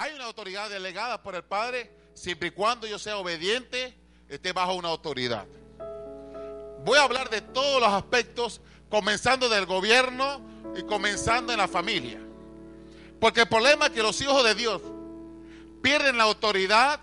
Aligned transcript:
Hay 0.00 0.14
una 0.14 0.24
autoridad 0.24 0.70
delegada 0.70 1.22
por 1.22 1.34
el 1.34 1.44
Padre 1.44 1.90
siempre 2.14 2.48
y 2.48 2.50
cuando 2.52 2.86
yo 2.86 2.98
sea 2.98 3.18
obediente, 3.18 3.94
esté 4.30 4.54
bajo 4.54 4.72
una 4.72 4.88
autoridad. 4.88 5.44
Voy 6.86 6.98
a 6.98 7.02
hablar 7.02 7.28
de 7.28 7.42
todos 7.42 7.82
los 7.82 7.92
aspectos, 7.92 8.62
comenzando 8.88 9.50
del 9.50 9.66
gobierno 9.66 10.40
y 10.74 10.84
comenzando 10.84 11.52
en 11.52 11.58
la 11.58 11.68
familia. 11.68 12.18
Porque 13.20 13.42
el 13.42 13.48
problema 13.48 13.88
es 13.88 13.92
que 13.92 14.02
los 14.02 14.18
hijos 14.22 14.42
de 14.42 14.54
Dios 14.54 14.80
pierden 15.82 16.16
la 16.16 16.24
autoridad 16.24 16.98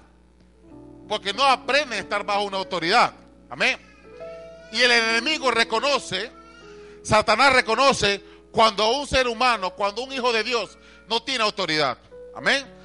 porque 1.08 1.34
no 1.34 1.44
aprenden 1.44 2.00
a 2.00 2.02
estar 2.02 2.26
bajo 2.26 2.46
una 2.46 2.58
autoridad. 2.58 3.14
Amén. 3.52 3.78
Y 4.72 4.82
el 4.82 4.90
enemigo 4.90 5.52
reconoce, 5.52 6.32
Satanás 7.04 7.54
reconoce 7.54 8.24
cuando 8.52 8.90
un 8.90 9.06
ser 9.06 9.28
humano, 9.28 9.76
cuando 9.76 10.02
un 10.02 10.12
hijo 10.12 10.34
de 10.34 10.44
Dios 10.44 10.80
no 11.08 11.22
tiene 11.22 11.44
autoridad. 11.44 12.00
Amén. 12.36 12.77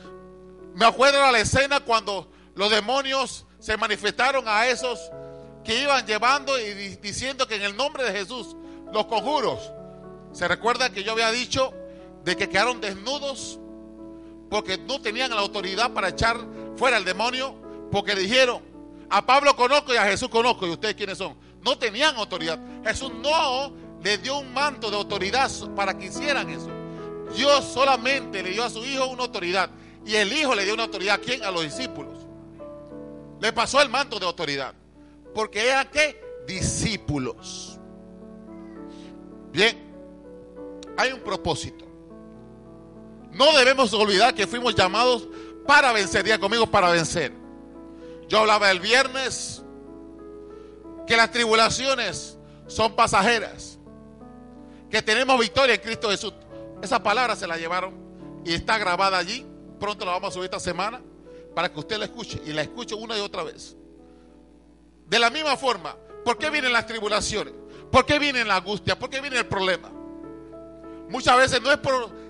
Me 0.75 0.87
acuerdo 0.87 1.25
de 1.25 1.33
la 1.33 1.41
escena 1.41 1.81
cuando 1.81 2.31
los 2.55 2.71
demonios 2.71 3.47
se 3.59 3.77
manifestaron 3.77 4.45
a 4.47 4.67
esos 4.67 4.99
que 5.65 5.81
iban 5.81 6.07
llevando 6.07 6.59
y 6.59 6.97
diciendo 6.97 7.47
que 7.47 7.57
en 7.57 7.63
el 7.63 7.77
nombre 7.77 8.05
de 8.05 8.13
Jesús, 8.19 8.57
los 8.93 9.07
conjuros. 9.07 9.71
Se 10.33 10.49
recuerda 10.49 10.91
que 10.91 11.05
yo 11.05 11.13
había 11.13 11.31
dicho 11.31 11.73
de 12.25 12.37
que 12.37 12.49
quedaron 12.49 12.81
desnudos 12.81 13.59
porque 14.51 14.77
no 14.79 15.01
tenían 15.01 15.31
la 15.31 15.41
autoridad 15.41 15.93
para 15.93 16.09
echar 16.09 16.37
fuera 16.77 16.99
el 16.99 17.05
demonio, 17.05 17.55
porque 17.91 18.15
dijeron, 18.15 18.63
a 19.09 19.25
Pablo 19.25 19.57
conozco 19.57 19.95
y 19.95 19.97
a 19.97 20.05
Jesús 20.05 20.29
conozco, 20.29 20.67
y 20.67 20.71
ustedes 20.71 20.95
quiénes 20.95 21.19
son. 21.19 21.37
No 21.63 21.79
tenían 21.79 22.17
autoridad. 22.17 22.59
Jesús 22.85 23.13
no 23.15 23.73
le 24.03 24.19
dio 24.19 24.39
un 24.39 24.53
manto 24.53 24.91
de 24.91 24.97
autoridad 24.97 25.51
para 25.75 25.97
que 25.97 26.07
hicieran 26.07 26.51
eso. 26.51 26.69
Dios 27.35 27.65
solamente 27.65 28.43
le 28.43 28.51
dio 28.51 28.65
a 28.65 28.71
su 28.71 28.85
hijo 28.85 29.07
una 29.07 29.23
autoridad. 29.23 29.71
Y 30.05 30.17
el 30.17 30.33
hijo 30.33 30.55
le 30.55 30.65
dio 30.65 30.75
una 30.75 30.85
autoridad 30.85 31.17
a 31.17 31.19
quién? 31.19 31.43
A 31.45 31.51
los 31.51 31.63
discípulos. 31.63 32.19
Le 33.41 33.53
pasó 33.53 33.81
el 33.81 33.89
manto 33.89 34.19
de 34.19 34.27
autoridad. 34.27 34.75
Porque 35.35 35.69
eran 35.69 35.89
qué? 35.91 36.21
Discípulos. 36.47 37.79
Bien, 39.53 39.77
hay 40.97 41.13
un 41.13 41.21
propósito. 41.21 41.85
No 43.33 43.57
debemos 43.57 43.93
olvidar 43.95 44.35
que 44.35 44.47
fuimos 44.47 44.75
llamados 44.75 45.29
para 45.67 45.93
vencer. 45.93 46.25
Día 46.25 46.39
conmigo, 46.39 46.67
para 46.67 46.91
vencer. 46.91 47.33
Yo 48.29 48.39
hablaba 48.41 48.71
el 48.71 48.81
viernes 48.81 49.63
que 51.07 51.17
las 51.17 51.31
tribulaciones 51.31 52.39
son 52.67 52.95
pasajeras. 52.95 53.79
Que 54.91 55.03
tenemos 55.03 55.39
victoria 55.39 55.75
en 55.75 55.81
Cristo 55.81 56.11
Jesús. 56.11 56.35
Esa 56.83 57.03
palabra 57.03 57.37
se 57.37 57.47
la 57.47 57.57
llevaron 57.57 57.95
y 58.45 58.53
está 58.53 58.79
grabada 58.79 59.19
allí. 59.19 59.47
Pronto 59.83 60.05
la 60.05 60.13
vamos 60.13 60.31
a 60.31 60.35
subir 60.35 60.45
esta 60.45 60.61
semana 60.61 61.03
para 61.57 61.69
que 61.69 61.81
usted 61.81 61.99
la 61.99 62.05
escuche 62.05 62.41
y 62.47 62.53
la 62.53 62.63
escuche 62.63 62.95
una 62.95 63.19
y 63.19 63.21
otra 63.21 63.43
vez. 63.43 63.75
De 65.09 65.19
la 65.19 65.29
misma 65.29 65.57
forma, 65.57 65.97
¿por 66.25 66.39
qué 66.39 66.51
vienen 66.51 66.73
las 66.73 66.87
tribulaciones? 66.87 67.53
¿Por 67.91 68.07
qué 68.07 68.21
viene 68.21 68.45
la 68.45 68.59
angustia? 68.59 68.97
¿Por 68.97 69.11
qué 69.11 69.21
viene 69.21 69.39
el 69.39 69.47
problema? 69.47 69.91
Muchas 71.09 71.37
veces 71.37 71.61
no 71.61 71.73
es 71.73 71.81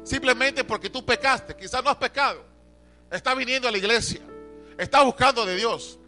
simplemente 0.02 0.64
porque 0.64 0.88
tú 0.88 1.04
pecaste, 1.04 1.54
quizás 1.54 1.84
no 1.84 1.90
has 1.90 1.98
pecado. 1.98 2.42
Está 3.10 3.34
viniendo 3.34 3.68
a 3.68 3.70
la 3.70 3.76
iglesia, 3.76 4.22
está 4.78 5.02
buscando 5.02 5.44
de 5.44 5.54
Dios, 5.54 5.98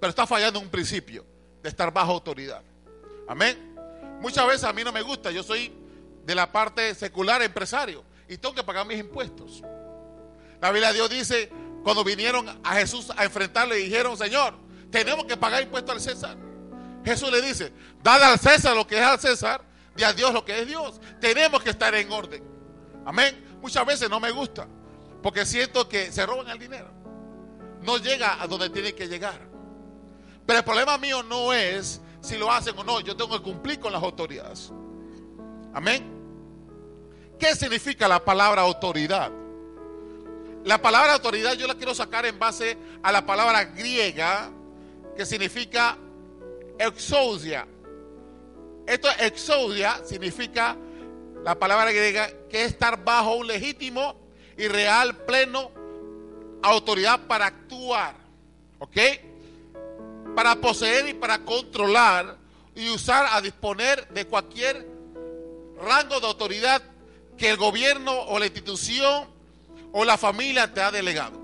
pero 0.00 0.10
está 0.10 0.26
fallando 0.26 0.58
un 0.58 0.68
principio 0.68 1.24
de 1.62 1.68
estar 1.68 1.92
bajo 1.92 2.10
autoridad. 2.10 2.64
Amén. 3.28 3.76
Muchas 4.20 4.44
veces 4.48 4.64
a 4.64 4.72
mí 4.72 4.82
no 4.82 4.90
me 4.90 5.02
gusta, 5.02 5.30
yo 5.30 5.44
soy 5.44 5.72
de 6.24 6.34
la 6.34 6.50
parte 6.50 6.92
secular 6.96 7.40
empresario 7.40 8.02
y 8.28 8.36
tengo 8.36 8.52
que 8.52 8.64
pagar 8.64 8.84
mis 8.84 8.98
impuestos. 8.98 9.62
La 10.60 10.70
Biblia 10.70 10.88
de 10.88 10.94
Dios 10.94 11.10
dice, 11.10 11.50
cuando 11.82 12.04
vinieron 12.04 12.48
a 12.62 12.74
Jesús 12.74 13.12
a 13.16 13.24
enfrentarle, 13.24 13.76
dijeron, 13.76 14.16
Señor, 14.16 14.54
tenemos 14.90 15.24
que 15.24 15.36
pagar 15.36 15.62
impuestos 15.62 15.94
al 15.94 16.00
César. 16.00 16.36
Jesús 17.04 17.30
le 17.30 17.40
dice, 17.40 17.72
dale 18.02 18.24
al 18.24 18.38
César 18.38 18.74
lo 18.74 18.86
que 18.86 18.98
es 18.98 19.04
al 19.04 19.20
César, 19.20 19.62
y 19.96 20.02
a 20.02 20.12
Dios 20.12 20.32
lo 20.32 20.44
que 20.44 20.60
es 20.60 20.66
Dios. 20.66 21.00
Tenemos 21.20 21.62
que 21.62 21.70
estar 21.70 21.94
en 21.94 22.10
orden. 22.10 22.42
Amén. 23.04 23.58
Muchas 23.60 23.84
veces 23.84 24.08
no 24.08 24.20
me 24.20 24.30
gusta, 24.30 24.68
porque 25.22 25.44
siento 25.44 25.88
que 25.88 26.12
se 26.12 26.24
roban 26.24 26.48
el 26.48 26.58
dinero. 26.58 26.90
No 27.82 27.98
llega 27.98 28.40
a 28.40 28.46
donde 28.46 28.70
tiene 28.70 28.94
que 28.94 29.08
llegar. 29.08 29.40
Pero 30.46 30.58
el 30.60 30.64
problema 30.64 30.98
mío 30.98 31.22
no 31.22 31.52
es 31.52 32.00
si 32.20 32.36
lo 32.36 32.50
hacen 32.50 32.78
o 32.78 32.84
no. 32.84 33.00
Yo 33.00 33.16
tengo 33.16 33.36
que 33.36 33.42
cumplir 33.42 33.78
con 33.80 33.92
las 33.92 34.02
autoridades. 34.02 34.72
Amén. 35.74 36.16
¿Qué 37.38 37.54
significa 37.54 38.08
la 38.08 38.24
palabra 38.24 38.62
autoridad? 38.62 39.30
La 40.68 40.76
palabra 40.76 41.14
autoridad 41.14 41.54
yo 41.54 41.66
la 41.66 41.76
quiero 41.76 41.94
sacar 41.94 42.26
en 42.26 42.38
base 42.38 42.76
a 43.02 43.10
la 43.10 43.24
palabra 43.24 43.64
griega 43.64 44.50
que 45.16 45.24
significa 45.24 45.96
exousia. 46.78 47.66
Esto 48.86 49.08
exousia 49.18 50.02
significa 50.04 50.76
la 51.42 51.58
palabra 51.58 51.90
griega 51.90 52.30
que 52.50 52.64
es 52.64 52.72
estar 52.72 53.02
bajo 53.02 53.36
un 53.36 53.46
legítimo 53.46 54.14
y 54.58 54.68
real 54.68 55.16
pleno 55.24 55.70
autoridad 56.62 57.20
para 57.26 57.46
actuar. 57.46 58.14
¿Ok? 58.78 58.98
Para 60.36 60.56
poseer 60.56 61.08
y 61.08 61.14
para 61.14 61.46
controlar 61.46 62.36
y 62.74 62.90
usar 62.90 63.26
a 63.30 63.40
disponer 63.40 64.06
de 64.08 64.26
cualquier 64.26 64.86
rango 65.80 66.20
de 66.20 66.26
autoridad 66.26 66.82
que 67.38 67.48
el 67.48 67.56
gobierno 67.56 68.12
o 68.12 68.38
la 68.38 68.44
institución 68.44 69.37
o 69.98 70.04
la 70.04 70.16
familia 70.16 70.72
te 70.72 70.80
ha 70.80 70.92
delegado. 70.92 71.40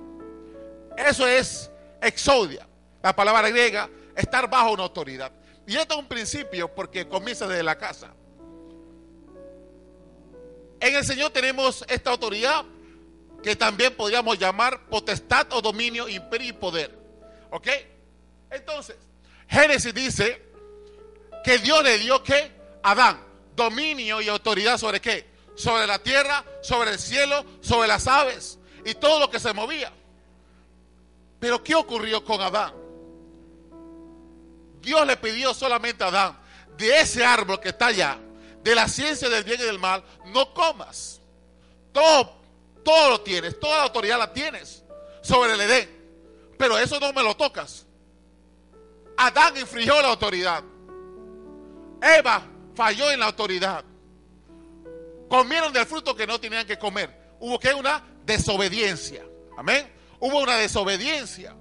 Eso 0.97 1.27
es 1.27 1.69
exodia, 2.01 2.65
la 3.03 3.13
palabra 3.17 3.49
griega, 3.51 3.91
estar 4.15 4.49
bajo 4.49 4.71
una 4.71 4.85
autoridad. 4.85 5.33
Y 5.67 5.77
esto 5.77 5.95
es 5.95 6.01
un 6.01 6.07
principio 6.07 6.73
porque 6.73 7.09
comienza 7.09 7.49
desde 7.49 7.65
la 7.65 7.77
casa. 7.77 8.15
En 10.79 10.95
el 10.95 11.05
Señor 11.05 11.33
tenemos 11.33 11.85
esta 11.89 12.13
autoridad 12.13 12.65
que 13.43 13.57
también 13.57 13.93
podríamos 13.97 14.39
llamar 14.39 14.87
potestad 14.87 15.53
o 15.53 15.61
dominio, 15.61 16.09
imperio 16.09 16.51
y 16.51 16.53
poder. 16.53 16.97
¿Ok? 17.51 17.67
Entonces, 18.53 18.95
Génesis 19.49 19.93
dice 19.93 20.41
que 21.43 21.59
Dios 21.59 21.83
le 21.83 21.99
dio 21.99 22.23
que 22.23 22.53
Adán, 22.85 23.21
dominio 23.57 24.21
y 24.21 24.29
autoridad 24.29 24.79
sobre 24.79 25.01
qué? 25.01 25.34
Sobre 25.55 25.87
la 25.87 25.99
tierra, 25.99 26.45
sobre 26.63 26.93
el 26.93 26.99
cielo, 26.99 27.45
sobre 27.61 27.89
las 27.89 28.07
aves 28.07 28.59
y 28.85 28.95
todo 28.95 29.19
lo 29.19 29.31
que 29.31 29.41
se 29.41 29.53
movía. 29.53 29.93
Pero 31.39 31.63
¿qué 31.63 31.75
ocurrió 31.75 32.25
con 32.25 32.41
Adán? 32.41 32.73
Dios 34.81 35.07
le 35.07 35.17
pidió 35.17 35.55
solamente 35.55 36.05
a 36.05 36.09
Adán, 36.09 36.39
de 36.77 37.01
ese 37.01 37.25
árbol 37.25 37.61
que 37.61 37.71
está 37.71 37.87
allá, 37.87 38.19
de 38.63 38.75
la 38.75 38.89
ciencia 38.89 39.29
del 39.29 39.45
bien 39.45 39.61
y 39.61 39.65
del 39.65 39.79
mal, 39.79 40.03
no 40.27 40.53
comas. 40.53 41.21
Todo, 41.93 42.37
todo 42.85 43.11
lo 43.11 43.21
tienes, 43.21 43.59
toda 43.59 43.79
la 43.79 43.83
autoridad 43.85 44.19
la 44.19 44.33
tienes 44.33 44.83
sobre 45.23 45.53
el 45.53 45.61
Edén. 45.61 46.05
Pero 46.59 46.79
eso 46.79 47.01
no 47.01 47.13
me 47.13 47.23
lo 47.23 47.37
tocas. 47.37 47.87
Adán 49.17 49.57
infringió 49.57 50.01
la 50.03 50.09
autoridad. 50.09 50.63
Eva 52.01 52.43
falló 52.75 53.11
en 53.11 53.21
la 53.21 53.27
autoridad 53.27 53.85
comieron 55.29 55.73
del 55.73 55.87
fruto 55.87 56.15
que 56.15 56.27
no 56.27 56.41
tenían 56.41 56.67
que 56.67 56.79
comer. 56.79 57.37
Hubo 57.41 57.59
que 57.59 57.75
una 57.75 58.03
desobediencia. 58.25 59.25
Amén. 59.57 59.91
Hubo 60.21 60.41
una 60.41 60.57
desobediencia. 60.57 61.55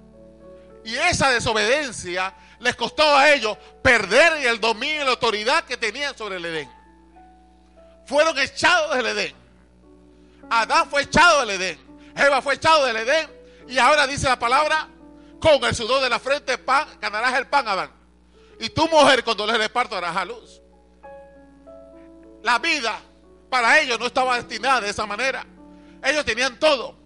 Y 0.84 0.94
esa 0.96 1.30
desobediencia 1.30 2.34
les 2.60 2.76
costó 2.76 3.02
a 3.16 3.30
ellos 3.30 3.56
perder 3.82 4.46
el 4.46 4.60
dominio 4.60 5.02
y 5.02 5.04
la 5.04 5.10
autoridad 5.12 5.64
que 5.64 5.76
tenían 5.76 6.16
sobre 6.16 6.36
el 6.36 6.44
Edén. 6.44 6.70
Fueron 8.06 8.38
echados 8.38 8.96
del 8.96 9.06
Edén. 9.06 9.34
Adán 10.50 10.88
fue 10.90 11.02
echado 11.02 11.40
del 11.40 11.50
Edén. 11.50 11.78
Eva 12.16 12.42
fue 12.42 12.54
echado 12.54 12.84
del 12.86 12.96
Edén. 12.96 13.30
Y 13.66 13.78
ahora 13.78 14.06
dice 14.06 14.28
la 14.28 14.38
palabra, 14.38 14.88
con 15.40 15.64
el 15.64 15.74
sudor 15.74 16.02
de 16.02 16.10
la 16.10 16.18
frente 16.18 16.58
pan, 16.58 16.86
ganarás 17.00 17.34
el 17.34 17.46
pan, 17.46 17.66
Adán. 17.68 17.90
Y 18.60 18.70
tu 18.70 18.86
mujer, 18.88 19.24
cuando 19.24 19.46
le 19.46 19.56
reparto, 19.56 19.94
darás 19.94 20.16
a 20.16 20.24
luz. 20.24 20.60
La 22.42 22.58
vida 22.58 23.00
para 23.54 23.78
ellos 23.78 24.00
no 24.00 24.06
estaba 24.06 24.34
destinada 24.34 24.80
de 24.80 24.90
esa 24.90 25.06
manera. 25.06 25.46
Ellos 26.02 26.24
tenían 26.24 26.58
todo. 26.58 26.96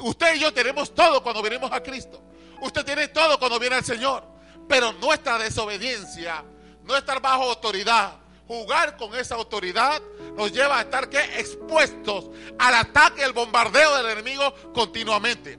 Usted 0.00 0.34
y 0.34 0.40
yo 0.40 0.52
tenemos 0.52 0.92
todo 0.92 1.22
cuando 1.22 1.40
venimos 1.40 1.70
a 1.70 1.80
Cristo. 1.80 2.20
Usted 2.60 2.84
tiene 2.84 3.06
todo 3.06 3.38
cuando 3.38 3.60
viene 3.60 3.76
al 3.76 3.84
Señor. 3.84 4.24
Pero 4.68 4.92
nuestra 4.94 5.38
desobediencia, 5.38 6.44
no 6.82 6.96
estar 6.96 7.22
bajo 7.22 7.44
autoridad, 7.44 8.16
jugar 8.48 8.96
con 8.96 9.14
esa 9.14 9.36
autoridad, 9.36 10.02
nos 10.36 10.50
lleva 10.50 10.78
a 10.78 10.80
estar 10.80 11.08
¿qué? 11.08 11.20
expuestos 11.38 12.30
al 12.58 12.74
ataque, 12.74 13.22
al 13.22 13.32
bombardeo 13.32 13.96
del 13.98 14.06
enemigo 14.06 14.52
continuamente. 14.74 15.56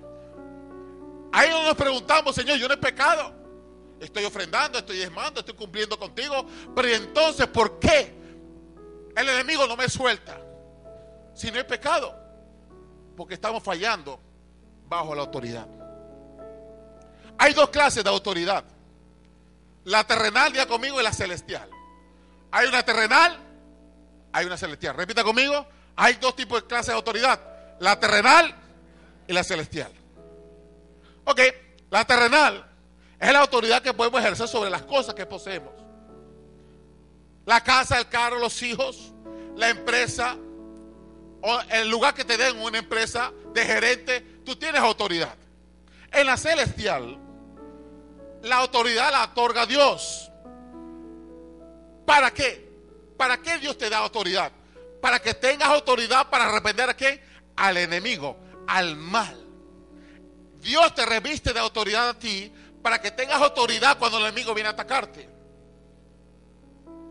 Ahí 1.32 1.50
nos 1.52 1.76
preguntamos, 1.76 2.36
Señor, 2.36 2.58
yo 2.58 2.68
no 2.68 2.74
he 2.74 2.78
pecado. 2.78 3.34
Estoy 4.02 4.26
ofrendando, 4.26 4.78
estoy 4.78 4.98
desmando, 4.98 5.40
estoy 5.40 5.56
cumpliendo 5.56 5.98
contigo. 5.98 6.46
Pero 6.76 6.90
entonces, 6.90 7.48
¿por 7.48 7.80
qué 7.80 8.17
el 9.18 9.30
enemigo 9.30 9.66
no 9.68 9.76
me 9.76 9.90
suelta. 9.90 10.38
Si 11.34 11.52
no 11.52 11.58
hay 11.58 11.64
pecado. 11.64 12.16
Porque 13.16 13.34
estamos 13.34 13.64
fallando 13.64 14.20
bajo 14.88 15.16
la 15.16 15.22
autoridad. 15.22 15.68
Hay 17.38 17.54
dos 17.54 17.70
clases 17.70 18.04
de 18.04 18.10
autoridad. 18.10 18.64
La 19.86 20.06
terrenal, 20.06 20.54
ya 20.54 20.68
conmigo, 20.68 21.00
y 21.00 21.04
la 21.04 21.14
celestial. 21.14 21.70
Hay 22.52 22.68
una 22.68 22.84
terrenal, 22.84 23.38
hay 24.32 24.46
una 24.46 24.58
celestial. 24.58 24.96
Repita 24.96 25.24
conmigo, 25.24 25.66
hay 25.96 26.16
dos 26.16 26.36
tipos 26.36 26.62
de 26.62 26.68
clases 26.68 26.88
de 26.88 26.94
autoridad. 26.94 27.40
La 27.80 28.00
terrenal 28.00 28.54
y 29.28 29.34
la 29.34 29.44
celestial. 29.44 29.92
Ok, 31.26 31.42
la 31.90 32.06
terrenal 32.06 32.66
es 33.20 33.34
la 33.34 33.40
autoridad 33.40 33.82
que 33.82 33.94
podemos 33.94 34.20
ejercer 34.20 34.48
sobre 34.48 34.70
las 34.70 34.84
cosas 34.84 35.16
que 35.16 35.26
poseemos. 35.26 35.87
La 37.48 37.64
casa, 37.64 37.98
el 37.98 38.10
carro, 38.10 38.40
los 38.40 38.62
hijos, 38.62 39.14
la 39.56 39.70
empresa, 39.70 40.36
o 41.42 41.60
el 41.72 41.90
lugar 41.90 42.14
que 42.14 42.26
te 42.26 42.36
den 42.36 42.60
una 42.60 42.78
empresa 42.78 43.32
de 43.54 43.64
gerente, 43.64 44.42
tú 44.44 44.58
tienes 44.58 44.82
autoridad. 44.82 45.34
En 46.12 46.28
la 46.28 46.36
celestial, 46.36 47.18
la 48.44 48.58
autoridad 48.58 49.12
la 49.12 49.24
otorga 49.24 49.66
Dios. 49.66 50.30
¿Para 52.06 52.32
qué? 52.32 52.70
¿Para 53.16 53.42
qué 53.42 53.58
Dios 53.60 53.78
te 53.78 53.90
da 53.90 54.00
autoridad? 54.00 54.52
Para 55.02 55.20
que 55.20 55.34
tengas 55.34 55.70
autoridad 55.70 56.30
para 56.30 56.50
arrepender 56.50 56.90
a 56.90 56.98
qué? 56.98 57.24
Al 57.56 57.78
enemigo, 57.78 58.38
al 58.68 58.98
mal. 58.98 59.48
Dios 60.60 60.94
te 60.94 61.06
reviste 61.06 61.54
de 61.54 61.62
autoridad 61.62 62.10
a 62.10 62.14
ti 62.14 62.52
para 62.82 63.00
que 63.00 63.12
tengas 63.12 63.42
autoridad 63.42 63.98
cuando 63.98 64.18
el 64.18 64.26
enemigo 64.26 64.54
viene 64.54 64.68
a 64.68 64.74
atacarte. 64.74 65.37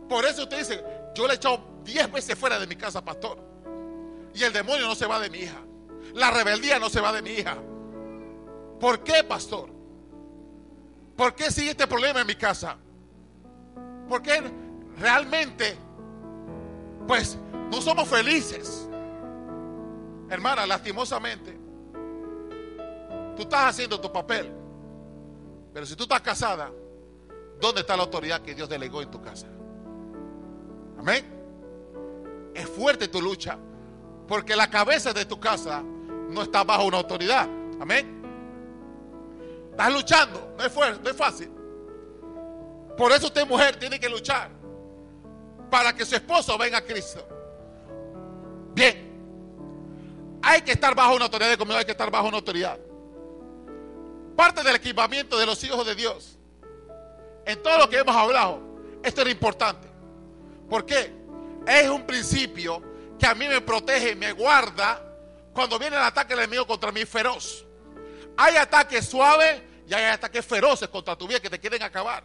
Por 0.08 0.24
eso 0.24 0.42
usted 0.42 0.58
dice, 0.58 0.84
yo 1.14 1.26
le 1.26 1.34
he 1.34 1.36
echado 1.36 1.60
10 1.84 2.12
veces 2.12 2.38
fuera 2.38 2.58
de 2.58 2.66
mi 2.66 2.76
casa, 2.76 3.04
pastor. 3.04 3.38
Y 4.34 4.42
el 4.42 4.52
demonio 4.52 4.86
no 4.86 4.94
se 4.94 5.06
va 5.06 5.18
de 5.18 5.30
mi 5.30 5.38
hija. 5.38 5.60
La 6.14 6.30
rebeldía 6.30 6.78
no 6.78 6.88
se 6.88 7.00
va 7.00 7.12
de 7.12 7.22
mi 7.22 7.30
hija. 7.30 7.56
¿Por 8.78 9.02
qué, 9.02 9.24
pastor? 9.24 9.70
¿Por 11.16 11.34
qué 11.34 11.50
sigue 11.50 11.70
este 11.70 11.86
problema 11.86 12.20
en 12.20 12.26
mi 12.26 12.34
casa? 12.34 12.76
Porque 14.08 14.42
realmente, 14.98 15.76
pues, 17.06 17.38
no 17.70 17.80
somos 17.80 18.06
felices. 18.08 18.88
Hermana, 20.28 20.66
lastimosamente, 20.66 21.58
tú 23.36 23.42
estás 23.42 23.70
haciendo 23.70 24.00
tu 24.00 24.12
papel. 24.12 24.52
Pero 25.72 25.86
si 25.86 25.96
tú 25.96 26.04
estás 26.04 26.20
casada, 26.20 26.70
¿dónde 27.60 27.80
está 27.80 27.96
la 27.96 28.02
autoridad 28.02 28.42
que 28.42 28.54
Dios 28.54 28.68
delegó 28.68 29.02
en 29.02 29.10
tu 29.10 29.20
casa? 29.20 29.46
Amén. 30.98 31.24
Es 32.54 32.68
fuerte 32.68 33.08
tu 33.08 33.20
lucha. 33.20 33.58
Porque 34.26 34.56
la 34.56 34.68
cabeza 34.68 35.12
de 35.12 35.24
tu 35.24 35.38
casa 35.38 35.82
no 35.82 36.42
está 36.42 36.64
bajo 36.64 36.84
una 36.84 36.98
autoridad. 36.98 37.48
Amén. 37.80 38.22
Estás 39.70 39.92
luchando. 39.92 40.54
No 40.56 40.64
es, 40.64 40.72
fuerte, 40.72 41.00
no 41.02 41.10
es 41.10 41.16
fácil. 41.16 41.50
Por 42.96 43.12
eso 43.12 43.26
usted 43.26 43.46
mujer 43.46 43.76
tiene 43.76 44.00
que 44.00 44.08
luchar. 44.08 44.50
Para 45.70 45.94
que 45.94 46.04
su 46.04 46.14
esposo 46.14 46.56
venga 46.56 46.78
a 46.78 46.84
Cristo. 46.84 47.26
Bien. 48.74 49.06
Hay 50.42 50.62
que 50.62 50.72
estar 50.72 50.94
bajo 50.94 51.14
una 51.14 51.24
autoridad 51.24 51.50
de 51.50 51.58
conmigo, 51.58 51.78
hay 51.78 51.84
que 51.84 51.92
estar 51.92 52.10
bajo 52.10 52.28
una 52.28 52.36
autoridad. 52.36 52.78
Parte 54.36 54.62
del 54.62 54.76
equipamiento 54.76 55.38
de 55.38 55.46
los 55.46 55.62
hijos 55.64 55.84
de 55.86 55.94
Dios. 55.94 56.38
En 57.44 57.62
todo 57.62 57.78
lo 57.78 57.88
que 57.88 57.98
hemos 57.98 58.14
hablado, 58.14 58.60
esto 59.02 59.22
era 59.22 59.30
importante. 59.30 59.88
¿Por 60.68 60.84
qué? 60.84 61.12
Es 61.66 61.88
un 61.88 62.06
principio 62.06 62.82
que 63.18 63.26
a 63.26 63.34
mí 63.34 63.46
me 63.48 63.60
protege, 63.60 64.14
me 64.14 64.32
guarda 64.32 65.02
cuando 65.52 65.78
viene 65.78 65.96
el 65.96 66.02
ataque 66.02 66.34
del 66.34 66.44
enemigo 66.44 66.66
contra 66.66 66.92
mí 66.92 67.04
feroz. 67.04 67.64
Hay 68.36 68.56
ataques 68.56 69.06
suaves 69.08 69.62
y 69.88 69.94
hay 69.94 70.04
ataques 70.04 70.44
feroces 70.44 70.88
contra 70.88 71.16
tu 71.16 71.26
vida 71.26 71.40
que 71.40 71.48
te 71.48 71.58
quieren 71.58 71.82
acabar. 71.82 72.24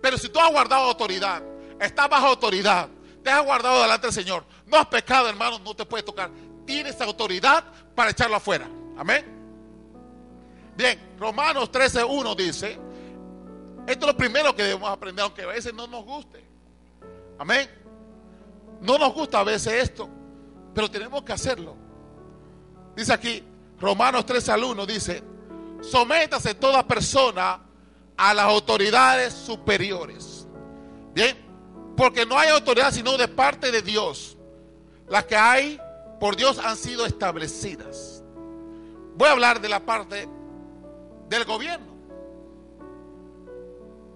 Pero 0.00 0.16
si 0.16 0.28
tú 0.28 0.40
has 0.40 0.50
guardado 0.50 0.84
autoridad, 0.84 1.42
estás 1.78 2.08
bajo 2.08 2.26
autoridad, 2.26 2.88
te 3.22 3.30
has 3.30 3.44
guardado 3.44 3.82
delante 3.82 4.06
del 4.06 4.14
Señor, 4.14 4.44
no 4.66 4.78
has 4.78 4.86
pecado, 4.86 5.28
hermano, 5.28 5.58
no 5.58 5.74
te 5.74 5.84
puede 5.84 6.02
tocar. 6.02 6.30
Tienes 6.64 7.00
autoridad 7.00 7.64
para 7.94 8.10
echarlo 8.10 8.36
afuera. 8.36 8.66
Amén. 8.96 9.38
Bien, 10.76 10.98
Romanos 11.18 11.70
13.1 11.70 12.36
dice, 12.36 12.78
esto 13.86 14.06
es 14.06 14.12
lo 14.12 14.16
primero 14.16 14.54
que 14.56 14.62
debemos 14.62 14.88
aprender, 14.88 15.24
aunque 15.24 15.42
a 15.42 15.46
veces 15.46 15.74
no 15.74 15.86
nos 15.86 16.04
guste. 16.04 16.49
Amén. 17.40 17.70
No 18.82 18.98
nos 18.98 19.14
gusta 19.14 19.40
a 19.40 19.44
veces 19.44 19.72
esto, 19.72 20.10
pero 20.74 20.90
tenemos 20.90 21.22
que 21.22 21.32
hacerlo. 21.32 21.74
Dice 22.94 23.14
aquí, 23.14 23.42
Romanos 23.80 24.26
3 24.26 24.46
al 24.50 24.62
1, 24.62 24.84
dice, 24.84 25.22
sométase 25.80 26.54
toda 26.54 26.86
persona 26.86 27.62
a 28.14 28.34
las 28.34 28.44
autoridades 28.44 29.32
superiores. 29.32 30.46
Bien, 31.14 31.34
porque 31.96 32.26
no 32.26 32.38
hay 32.38 32.50
autoridad 32.50 32.92
sino 32.92 33.16
de 33.16 33.26
parte 33.26 33.72
de 33.72 33.80
Dios. 33.80 34.36
Las 35.08 35.24
que 35.24 35.36
hay 35.36 35.80
por 36.20 36.36
Dios 36.36 36.58
han 36.58 36.76
sido 36.76 37.06
establecidas. 37.06 38.22
Voy 39.16 39.28
a 39.28 39.32
hablar 39.32 39.62
de 39.62 39.68
la 39.70 39.80
parte 39.80 40.28
del 41.30 41.44
gobierno. 41.46 41.90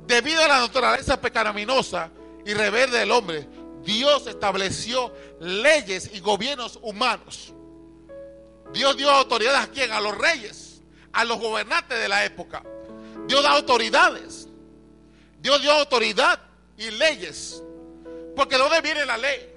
Debido 0.07 0.45
a 0.45 0.49
la 0.49 0.61
naturaleza 0.61 1.19
pecaminosa 1.19 2.11
y 2.45 2.55
rebelde 2.55 2.99
del 2.99 3.11
hombre, 3.11 3.47
Dios 3.83 4.27
estableció 4.27 5.13
leyes 5.41 6.11
y 6.13 6.21
gobiernos 6.21 6.79
humanos. 6.83 7.53
Dios 8.73 8.97
dio 8.97 9.11
autoridad 9.11 9.57
a 9.57 9.67
quién? 9.69 9.93
A 9.93 10.01
los 10.01 10.17
reyes, 10.17 10.83
a 11.13 11.25
los 11.25 11.39
gobernantes 11.39 11.99
de 11.99 12.09
la 12.09 12.25
época. 12.25 12.63
Dios 13.27 13.43
da 13.43 13.53
autoridades. 13.53 14.49
Dios 15.39 15.61
dio 15.63 15.73
autoridad 15.73 16.41
y 16.77 16.91
leyes. 16.91 17.63
Porque 18.35 18.57
¿de 18.57 18.63
dónde 18.63 18.81
viene 18.81 19.05
la 19.05 19.17
ley? 19.17 19.53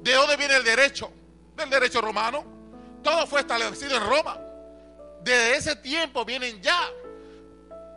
¿De 0.00 0.14
dónde 0.14 0.36
viene 0.36 0.56
el 0.56 0.64
derecho? 0.64 1.10
Del 1.56 1.68
derecho 1.68 2.00
romano. 2.00 2.44
Todo 3.02 3.26
fue 3.26 3.40
establecido 3.40 3.96
en 3.96 4.02
Roma. 4.06 4.40
Desde 5.22 5.56
ese 5.56 5.76
tiempo 5.76 6.24
vienen 6.24 6.60
ya 6.62 6.80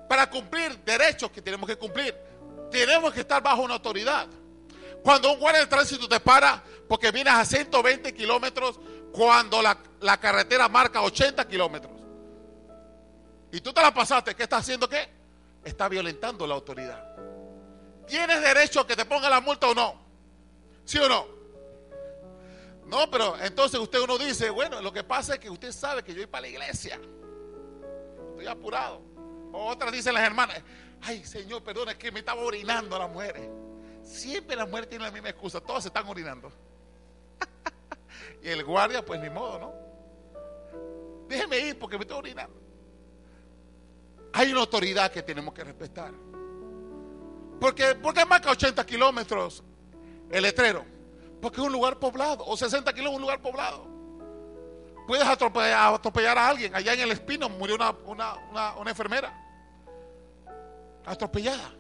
para 0.10 0.30
cumplir 0.30 0.78
derechos 0.84 1.32
que 1.32 1.42
tenemos 1.42 1.68
que 1.68 1.78
cumplir. 1.78 2.27
Tenemos 2.72 3.14
que 3.14 3.22
estar 3.22 3.42
bajo 3.42 3.62
una 3.62 3.76
autoridad. 3.76 4.28
Cuando 5.04 5.32
un 5.32 5.40
guardia 5.40 5.62
de 5.62 5.68
tránsito 5.68 6.08
te 6.08 6.20
para 6.20 6.64
porque 6.88 7.12
vienes 7.12 7.34
a 7.34 7.46
120 7.46 8.14
kilómetros 8.14 8.80
cuando 9.12 9.62
la, 9.62 9.78
la, 10.02 10.18
carretera 10.20 10.68
marca 10.68 11.02
80 11.02 11.48
kilómetros. 11.48 11.94
Y 13.52 13.62
tú 13.62 13.72
te 13.74 13.82
la 13.82 13.94
pasaste, 13.94 14.36
¿qué 14.36 14.44
está 14.44 14.58
haciendo 14.58 14.88
qué? 14.90 15.10
Está 15.64 15.88
violentando 15.88 16.46
la 16.46 16.56
autoridad. 16.56 17.04
¿Tienes 18.06 18.42
derecho 18.42 18.82
a 18.82 18.88
que 18.88 18.96
te 18.96 19.06
ponga 19.06 19.30
la 19.30 19.42
multa 19.42 19.68
o 19.68 19.74
no? 19.74 20.02
¿Sí 20.86 20.98
o 20.98 21.10
no? 21.10 21.38
No, 22.88 23.12
pero 23.12 23.38
entonces 23.42 23.80
usted 23.80 24.00
uno 24.00 24.18
dice, 24.18 24.50
bueno, 24.50 24.82
lo 24.82 24.94
que 24.94 25.04
pasa 25.04 25.34
es 25.34 25.40
que 25.40 25.50
usted 25.50 25.74
sabe 25.74 26.04
que 26.04 26.14
yo 26.14 26.20
voy 26.20 26.28
para 26.28 26.44
la 26.44 26.48
iglesia. 26.48 27.00
Estoy 28.30 28.48
apurado. 28.48 29.02
O 29.52 29.68
otras 29.68 29.92
dicen 29.92 30.14
las 30.14 30.24
hermanas, 30.24 30.62
ay 31.02 31.24
Señor, 31.26 31.64
perdona, 31.64 31.92
es 31.92 31.98
que 31.98 32.12
me 32.12 32.20
estaba 32.20 32.42
orinando 32.42 32.98
las 32.98 33.10
mujeres. 33.10 33.50
Siempre 34.04 34.56
las 34.56 34.68
mujeres 34.68 34.90
tienen 34.90 35.08
la 35.08 35.12
misma 35.12 35.30
excusa, 35.30 35.60
todas 35.60 35.84
se 35.84 35.90
están 35.90 36.08
orinando. 36.08 36.52
y 38.44 38.48
el 38.48 38.64
guardia, 38.64 39.04
pues 39.06 39.20
ni 39.20 39.30
modo, 39.30 39.60
¿no? 39.60 39.88
Déjeme 41.28 41.60
ir 41.60 41.78
porque 41.78 41.98
me 41.98 42.04
estoy 42.04 42.18
orinando. 42.18 42.56
Hay 44.34 44.52
una 44.52 44.62
autoridad 44.62 45.12
que 45.12 45.22
tenemos 45.24 45.54
que 45.54 45.64
respetar. 45.64 46.14
Porque, 47.60 47.96
¿Por 47.96 48.14
qué 48.14 48.26
marca 48.26 48.52
80 48.52 48.86
kilómetros 48.86 49.64
el 50.30 50.44
letrero? 50.44 50.86
Porque 51.42 51.60
es 51.60 51.66
un 51.66 51.74
lugar 51.74 51.98
poblado. 51.98 52.46
O 52.46 52.56
60 52.56 52.92
kilómetros 52.94 53.16
un 53.16 53.22
lugar 53.22 53.42
poblado. 53.42 53.88
Puedes 55.08 55.26
atropellar, 55.26 55.94
atropellar, 55.94 56.38
a 56.38 56.50
alguien. 56.50 56.76
Allá 56.76 56.94
en 56.94 57.00
el 57.02 57.12
Espino 57.12 57.50
murió 57.50 57.76
una, 57.76 57.92
una, 58.06 58.76
una 58.76 58.90
enfermera. 58.90 59.47
Atropellada 61.08 61.72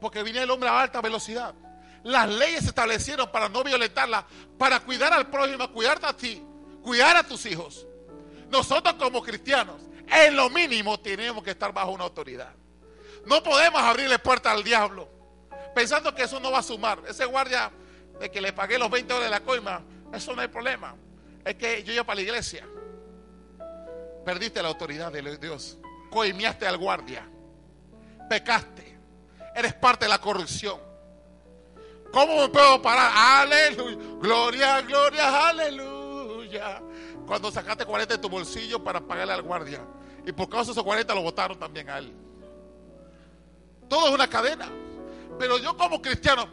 porque 0.00 0.22
vino 0.22 0.40
el 0.40 0.50
hombre 0.50 0.68
a 0.68 0.80
alta 0.80 1.00
velocidad. 1.00 1.54
Las 2.02 2.28
leyes 2.28 2.62
se 2.62 2.68
establecieron 2.68 3.30
para 3.30 3.48
no 3.48 3.62
violentarla, 3.62 4.26
para 4.58 4.80
cuidar 4.80 5.12
al 5.12 5.28
prójimo, 5.28 5.70
cuidarte 5.70 6.06
a 6.06 6.16
ti, 6.16 6.42
cuidar 6.82 7.16
a 7.16 7.22
tus 7.22 7.44
hijos. 7.44 7.86
Nosotros 8.48 8.94
como 8.94 9.22
cristianos, 9.22 9.82
en 10.08 10.34
lo 10.34 10.48
mínimo 10.48 10.98
tenemos 10.98 11.44
que 11.44 11.50
estar 11.50 11.72
bajo 11.72 11.92
una 11.92 12.04
autoridad. 12.04 12.52
No 13.26 13.42
podemos 13.42 13.82
abrirle 13.82 14.18
puerta 14.18 14.50
al 14.50 14.64
diablo 14.64 15.08
pensando 15.74 16.14
que 16.14 16.22
eso 16.22 16.40
no 16.40 16.50
va 16.50 16.60
a 16.60 16.62
sumar. 16.62 17.00
Ese 17.06 17.26
guardia 17.26 17.70
de 18.18 18.30
que 18.30 18.40
le 18.40 18.52
pagué 18.54 18.78
los 18.78 18.90
20 18.90 19.12
dólares 19.12 19.30
de 19.30 19.38
la 19.38 19.44
coima, 19.44 19.82
eso 20.12 20.34
no 20.34 20.40
hay 20.40 20.48
problema. 20.48 20.96
Es 21.44 21.54
que 21.56 21.82
yo 21.84 21.92
iba 21.92 22.04
para 22.04 22.16
la 22.16 22.22
iglesia. 22.22 22.66
Perdiste 24.24 24.62
la 24.62 24.68
autoridad 24.68 25.12
de 25.12 25.36
Dios. 25.36 25.78
Coimiaste 26.10 26.66
al 26.66 26.78
guardia. 26.78 27.28
Pecaste 28.30 28.96
eres 29.56 29.74
parte 29.74 30.04
de 30.04 30.08
la 30.08 30.20
corrupción. 30.20 30.78
¿Cómo 32.12 32.36
me 32.36 32.48
puedo 32.48 32.80
parar? 32.80 33.10
Aleluya. 33.12 33.96
Gloria, 34.20 34.80
gloria, 34.82 35.48
aleluya. 35.48 36.80
cuando 37.26 37.50
sacaste 37.50 37.84
40 37.84 38.14
de 38.14 38.22
tu 38.22 38.28
bolsillo 38.28 38.84
para 38.84 39.00
pagarle 39.00 39.32
al 39.32 39.42
guardia. 39.42 39.80
Y 40.24 40.30
por 40.30 40.48
causa 40.48 40.66
de 40.66 40.72
esos 40.74 40.84
40 40.84 41.12
lo 41.12 41.22
votaron 41.22 41.58
también 41.58 41.90
a 41.90 41.98
él. 41.98 42.12
Todo 43.88 44.06
es 44.06 44.14
una 44.14 44.28
cadena. 44.28 44.70
Pero 45.36 45.58
yo 45.58 45.76
como 45.76 46.00
cristiano, 46.00 46.48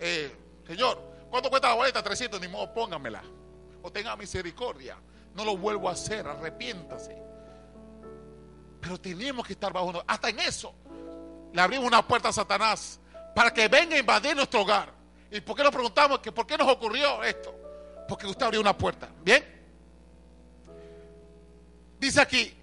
eh, 0.00 0.34
Señor, 0.66 1.00
¿cuánto 1.30 1.50
cuesta 1.50 1.68
la 1.68 1.74
boleta? 1.74 2.02
300, 2.02 2.40
ni 2.40 2.48
modo, 2.48 2.74
póngamela. 2.74 3.22
O 3.80 3.92
tenga 3.92 4.16
misericordia. 4.16 4.96
No 5.36 5.44
lo 5.44 5.56
vuelvo 5.56 5.88
a 5.88 5.92
hacer, 5.92 6.26
arrepiéntase. 6.26 7.16
Pero 8.86 9.00
tenemos 9.00 9.44
que 9.44 9.54
estar 9.54 9.72
bajo. 9.72 10.00
Hasta 10.06 10.28
en 10.28 10.38
eso 10.38 10.72
le 11.52 11.60
abrimos 11.60 11.88
una 11.88 12.06
puerta 12.06 12.28
a 12.28 12.32
Satanás 12.32 13.00
para 13.34 13.52
que 13.52 13.66
venga 13.66 13.96
a 13.96 13.98
invadir 13.98 14.36
nuestro 14.36 14.60
hogar. 14.60 14.92
¿Y 15.28 15.40
por 15.40 15.56
qué 15.56 15.64
nos 15.64 15.72
preguntamos 15.72 16.20
que 16.20 16.30
por 16.30 16.46
qué 16.46 16.56
nos 16.56 16.68
ocurrió 16.68 17.24
esto? 17.24 17.52
Porque 18.08 18.28
usted 18.28 18.46
abrió 18.46 18.60
una 18.60 18.78
puerta. 18.78 19.08
¿Bien? 19.24 19.44
Dice 21.98 22.20
aquí, 22.20 22.54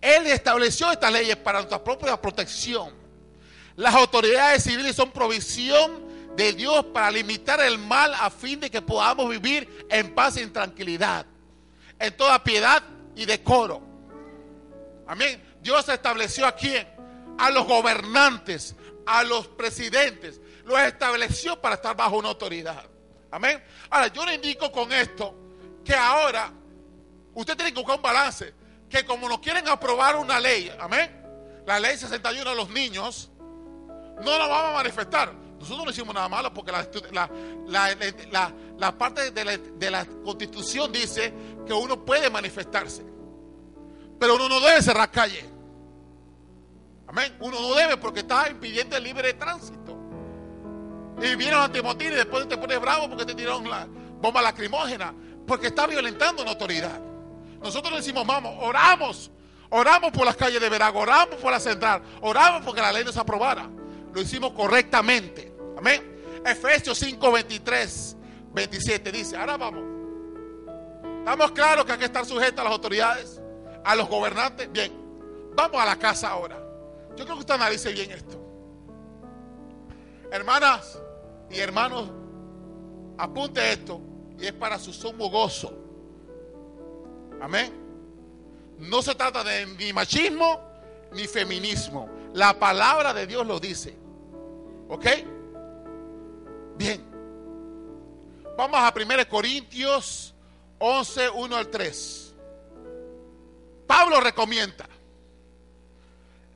Él 0.00 0.26
estableció 0.28 0.90
estas 0.90 1.12
leyes 1.12 1.36
para 1.36 1.58
nuestra 1.58 1.84
propia 1.84 2.18
protección. 2.18 2.94
Las 3.76 3.94
autoridades 3.94 4.62
civiles 4.62 4.96
son 4.96 5.10
provisión 5.10 6.34
de 6.34 6.54
Dios 6.54 6.86
para 6.94 7.10
limitar 7.10 7.60
el 7.60 7.76
mal 7.76 8.14
a 8.14 8.30
fin 8.30 8.58
de 8.58 8.70
que 8.70 8.80
podamos 8.80 9.28
vivir 9.28 9.86
en 9.90 10.14
paz 10.14 10.38
y 10.38 10.40
en 10.40 10.50
tranquilidad, 10.50 11.26
en 11.98 12.16
toda 12.16 12.42
piedad 12.42 12.82
y 13.14 13.26
decoro. 13.26 13.87
Amén. 15.08 15.42
Dios 15.60 15.88
estableció 15.88 16.46
a 16.46 16.52
quién? 16.52 16.86
A 17.38 17.50
los 17.50 17.66
gobernantes, 17.66 18.76
a 19.06 19.24
los 19.24 19.48
presidentes. 19.48 20.40
Los 20.64 20.78
estableció 20.80 21.60
para 21.60 21.76
estar 21.76 21.96
bajo 21.96 22.18
una 22.18 22.28
autoridad. 22.28 22.84
Amén. 23.30 23.62
Ahora, 23.90 24.08
yo 24.08 24.24
le 24.24 24.34
indico 24.34 24.70
con 24.70 24.92
esto 24.92 25.34
que 25.84 25.94
ahora 25.94 26.52
usted 27.34 27.56
tiene 27.56 27.72
que 27.72 27.80
buscar 27.80 27.96
un 27.96 28.02
balance. 28.02 28.54
Que 28.88 29.04
como 29.04 29.28
no 29.28 29.40
quieren 29.40 29.68
aprobar 29.68 30.16
una 30.16 30.38
ley, 30.40 30.72
amén. 30.78 31.14
La 31.66 31.78
ley 31.78 31.96
61 31.96 32.48
de 32.48 32.56
los 32.56 32.70
niños, 32.70 33.30
no 34.22 34.38
la 34.38 34.46
vamos 34.46 34.70
a 34.70 34.74
manifestar. 34.74 35.32
Nosotros 35.58 35.84
no 35.84 35.90
hicimos 35.90 36.14
nada 36.14 36.28
malo 36.28 36.54
porque 36.54 36.70
la, 36.70 36.88
la, 38.78 38.98
parte 38.98 39.30
de 39.32 39.90
la, 39.90 40.06
constitución 40.24 40.92
dice 40.92 41.34
que 41.66 41.72
uno 41.72 42.04
puede 42.04 42.30
manifestarse. 42.30 43.04
Pero 44.18 44.36
uno 44.36 44.48
no 44.48 44.60
debe 44.60 44.82
cerrar 44.82 45.10
calle. 45.10 45.44
Amén. 47.06 47.36
Uno 47.40 47.60
no 47.60 47.74
debe 47.74 47.96
porque 47.96 48.20
está 48.20 48.48
impidiendo 48.50 48.96
el 48.96 49.04
libre 49.04 49.34
tránsito. 49.34 49.96
Y 51.18 51.34
viene 51.34 51.52
los 51.52 51.64
antimotines 51.64 52.12
y 52.12 52.16
después 52.16 52.48
te 52.48 52.56
pones 52.56 52.80
bravo 52.80 53.08
porque 53.08 53.24
te 53.24 53.34
tiraron 53.34 53.68
la 53.68 53.86
bomba 54.20 54.42
lacrimógena. 54.42 55.14
Porque 55.46 55.68
está 55.68 55.86
violentando 55.86 56.42
una 56.42 56.52
autoridad. 56.52 57.00
Nosotros 57.60 57.96
decimos, 57.96 58.26
vamos, 58.26 58.54
oramos. 58.60 59.30
Oramos 59.70 60.12
por 60.12 60.24
las 60.24 60.36
calles 60.36 60.60
de 60.60 60.68
Verago, 60.68 61.00
oramos 61.00 61.36
por 61.36 61.52
la 61.52 61.60
central, 61.60 62.00
oramos 62.22 62.62
porque 62.64 62.80
la 62.80 62.90
ley 62.90 63.04
no 63.04 63.12
se 63.12 63.20
aprobara. 63.20 63.68
Lo 64.14 64.20
hicimos 64.20 64.52
correctamente. 64.52 65.52
Amén. 65.76 66.40
Efesios 66.44 66.98
5, 66.98 67.30
23, 67.32 68.16
27 68.54 69.12
dice, 69.12 69.36
ahora 69.36 69.58
vamos. 69.58 69.82
Estamos 71.18 71.52
claros 71.52 71.84
que 71.84 71.92
hay 71.92 71.98
que 71.98 72.06
estar 72.06 72.24
sujetos 72.24 72.60
a 72.60 72.64
las 72.64 72.72
autoridades 72.72 73.42
a 73.84 73.94
los 73.96 74.08
gobernantes. 74.08 74.70
Bien, 74.70 74.92
vamos 75.54 75.80
a 75.80 75.84
la 75.84 75.96
casa 75.96 76.28
ahora. 76.28 76.56
Yo 77.16 77.24
creo 77.24 77.36
que 77.36 77.40
usted 77.40 77.54
analice 77.54 77.92
bien 77.92 78.10
esto. 78.10 78.38
Hermanas 80.30 81.00
y 81.50 81.58
hermanos, 81.58 82.10
apunte 83.16 83.72
esto 83.72 84.00
y 84.38 84.46
es 84.46 84.52
para 84.52 84.78
su 84.78 84.92
sumo 84.92 85.30
gozo. 85.30 85.72
Amén. 87.40 87.72
No 88.78 89.02
se 89.02 89.14
trata 89.14 89.42
de 89.42 89.66
ni 89.66 89.92
machismo 89.92 90.60
ni 91.12 91.26
feminismo. 91.26 92.08
La 92.34 92.58
palabra 92.58 93.12
de 93.14 93.26
Dios 93.26 93.46
lo 93.46 93.58
dice. 93.58 93.96
¿Ok? 94.88 95.06
Bien. 96.76 97.04
Vamos 98.56 98.78
a 98.80 98.92
1 98.94 99.28
Corintios 99.28 100.34
11, 100.78 101.30
1 101.30 101.56
al 101.56 101.68
3. 101.68 102.27
Pablo 103.88 104.20
recomienda, 104.20 104.86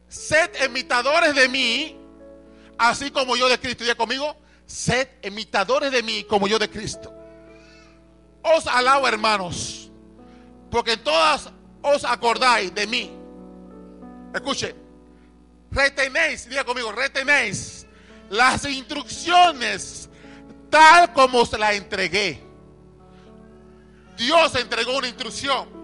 sed 0.06 0.50
imitadores 0.64 1.34
de 1.34 1.48
mí, 1.48 1.96
así 2.78 3.10
como 3.10 3.34
yo 3.34 3.48
de 3.48 3.58
Cristo. 3.58 3.82
Ya 3.84 3.96
conmigo, 3.96 4.36
sed 4.66 5.08
imitadores 5.22 5.90
de 5.90 6.02
mí 6.02 6.24
como 6.24 6.46
yo 6.46 6.58
de 6.58 6.68
Cristo. 6.70 7.12
Os 8.42 8.66
alabo, 8.66 9.08
hermanos, 9.08 9.90
porque 10.70 10.96
todas 10.98 11.50
os 11.80 12.04
acordáis 12.04 12.72
de 12.74 12.86
mí. 12.86 13.10
Escuche, 14.34 14.74
retenéis, 15.70 16.48
diga 16.48 16.64
conmigo, 16.64 16.92
retenéis 16.92 17.86
las 18.28 18.64
instrucciones 18.66 20.10
tal 20.68 21.12
como 21.14 21.46
se 21.46 21.56
las 21.56 21.74
entregué. 21.76 22.42
Dios 24.18 24.54
entregó 24.54 24.98
una 24.98 25.08
instrucción. 25.08 25.81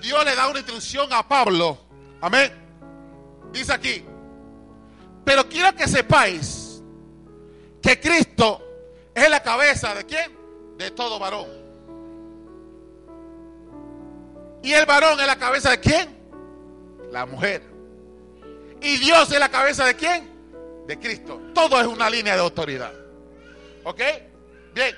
Dios 0.00 0.24
le 0.24 0.34
da 0.34 0.48
una 0.48 0.58
instrucción 0.58 1.12
a 1.12 1.26
Pablo. 1.26 1.78
Amén. 2.20 2.52
Dice 3.52 3.72
aquí. 3.72 4.04
Pero 5.24 5.48
quiero 5.48 5.74
que 5.74 5.86
sepáis 5.86 6.82
que 7.82 8.00
Cristo 8.00 8.62
es 9.14 9.28
la 9.28 9.42
cabeza 9.42 9.94
de 9.94 10.06
quién? 10.06 10.36
De 10.76 10.90
todo 10.90 11.18
varón. 11.18 11.48
¿Y 14.62 14.72
el 14.72 14.86
varón 14.86 15.20
es 15.20 15.26
la 15.26 15.36
cabeza 15.36 15.70
de 15.70 15.80
quién? 15.80 16.18
La 17.10 17.26
mujer. 17.26 17.62
¿Y 18.80 18.96
Dios 18.98 19.30
es 19.30 19.38
la 19.38 19.48
cabeza 19.48 19.84
de 19.84 19.94
quién? 19.94 20.30
De 20.86 20.98
Cristo. 20.98 21.40
Todo 21.54 21.80
es 21.80 21.86
una 21.86 22.08
línea 22.08 22.34
de 22.34 22.40
autoridad. 22.40 22.92
¿Ok? 23.84 24.00
Bien. 24.74 24.94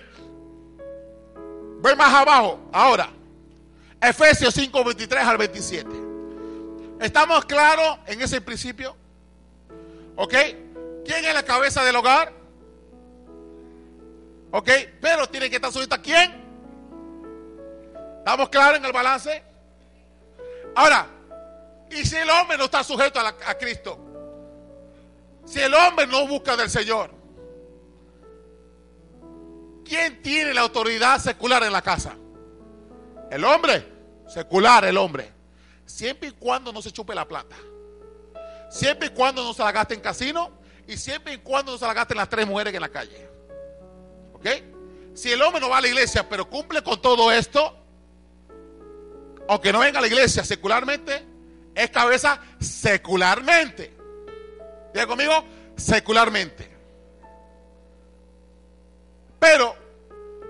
Voy 1.80 1.97
más 1.97 2.14
abajo. 2.14 2.61
Ahora. 2.73 3.11
Efesios 4.02 4.52
5, 4.54 4.85
23 4.85 5.25
al 5.25 5.38
27. 5.38 5.88
¿Estamos 7.00 7.44
claros 7.44 7.99
en 8.06 8.21
ese 8.21 8.40
principio? 8.40 8.97
¿Ok? 10.16 10.35
¿Quién 11.04 11.25
es 11.25 11.32
la 11.32 11.44
cabeza 11.44 11.85
del 11.85 11.94
hogar? 11.94 12.32
¿Ok? 14.50 14.68
Pero 15.00 15.28
tiene 15.28 15.49
que 15.49 15.56
estar 15.56 15.73
sujeto 15.73 15.94
a 15.94 15.99
quién? 15.99 16.32
¿Estamos 18.18 18.49
claros 18.49 18.78
en 18.78 18.85
el 18.85 18.92
balance? 18.92 19.40
Ahora, 20.75 21.06
¿y 21.88 22.04
si 22.04 22.16
el 22.16 22.28
hombre 22.28 22.59
no 22.59 22.64
está 22.64 22.82
sujeto 22.82 23.21
a, 23.21 23.28
a 23.28 23.54
Cristo? 23.54 23.99
Si 25.44 25.61
el 25.61 25.73
hombre 25.75 26.09
no 26.09 26.26
busca 26.26 26.56
del 26.56 26.71
Señor, 26.71 27.11
¿quién 29.85 30.21
tiene 30.23 30.52
la 30.54 30.62
autoridad 30.62 31.21
secular 31.21 31.62
en 31.62 31.73
la 31.73 31.82
casa? 31.82 32.16
El 33.30 33.44
hombre 33.44 33.91
secular 34.33 34.85
el 34.85 34.97
hombre, 34.97 35.31
siempre 35.85 36.31
y 36.31 36.33
cuando 36.33 36.73
no 36.73 36.81
se 36.81 36.91
chupe 36.91 37.15
la 37.15 37.29
plata, 37.29 37.57
siempre 38.71 39.09
y 39.09 39.11
cuando 39.11 39.45
no 39.45 39.53
se 39.53 39.62
la 39.62 39.73
gaste 39.73 39.95
en 39.95 40.01
casino 40.01 40.51
y 40.87 40.97
siempre 40.97 41.35
y 41.35 41.39
cuando 41.39 41.73
no 41.73 41.79
se 41.79 41.87
la 41.87 41.93
gaste 41.93 42.15
en 42.15 42.19
las 42.19 42.29
tres 42.29 42.47
mujeres 42.47 42.75
en 42.75 42.81
la 42.81 42.89
calle. 42.89 43.29
¿Ok? 44.33 44.47
Si 45.15 45.31
el 45.31 45.43
hombre 45.43 45.61
no 45.61 45.69
va 45.69 45.79
a 45.79 45.81
la 45.83 45.89
iglesia, 45.89 46.27
pero 46.29 46.49
cumple 46.49 46.83
con 46.83 47.01
todo 47.03 47.31
esto, 47.31 47.77
aunque 49.49 49.73
no 49.73 49.81
venga 49.81 49.99
a 49.99 50.03
la 50.03 50.09
iglesia 50.09 50.45
secularmente, 50.45 51.27
es 51.75 51.91
cabeza 51.91 52.41
secularmente. 52.59 53.95
Diga 54.95 55.07
conmigo, 55.07 55.45
secularmente. 55.77 56.71
Pero 59.39 59.77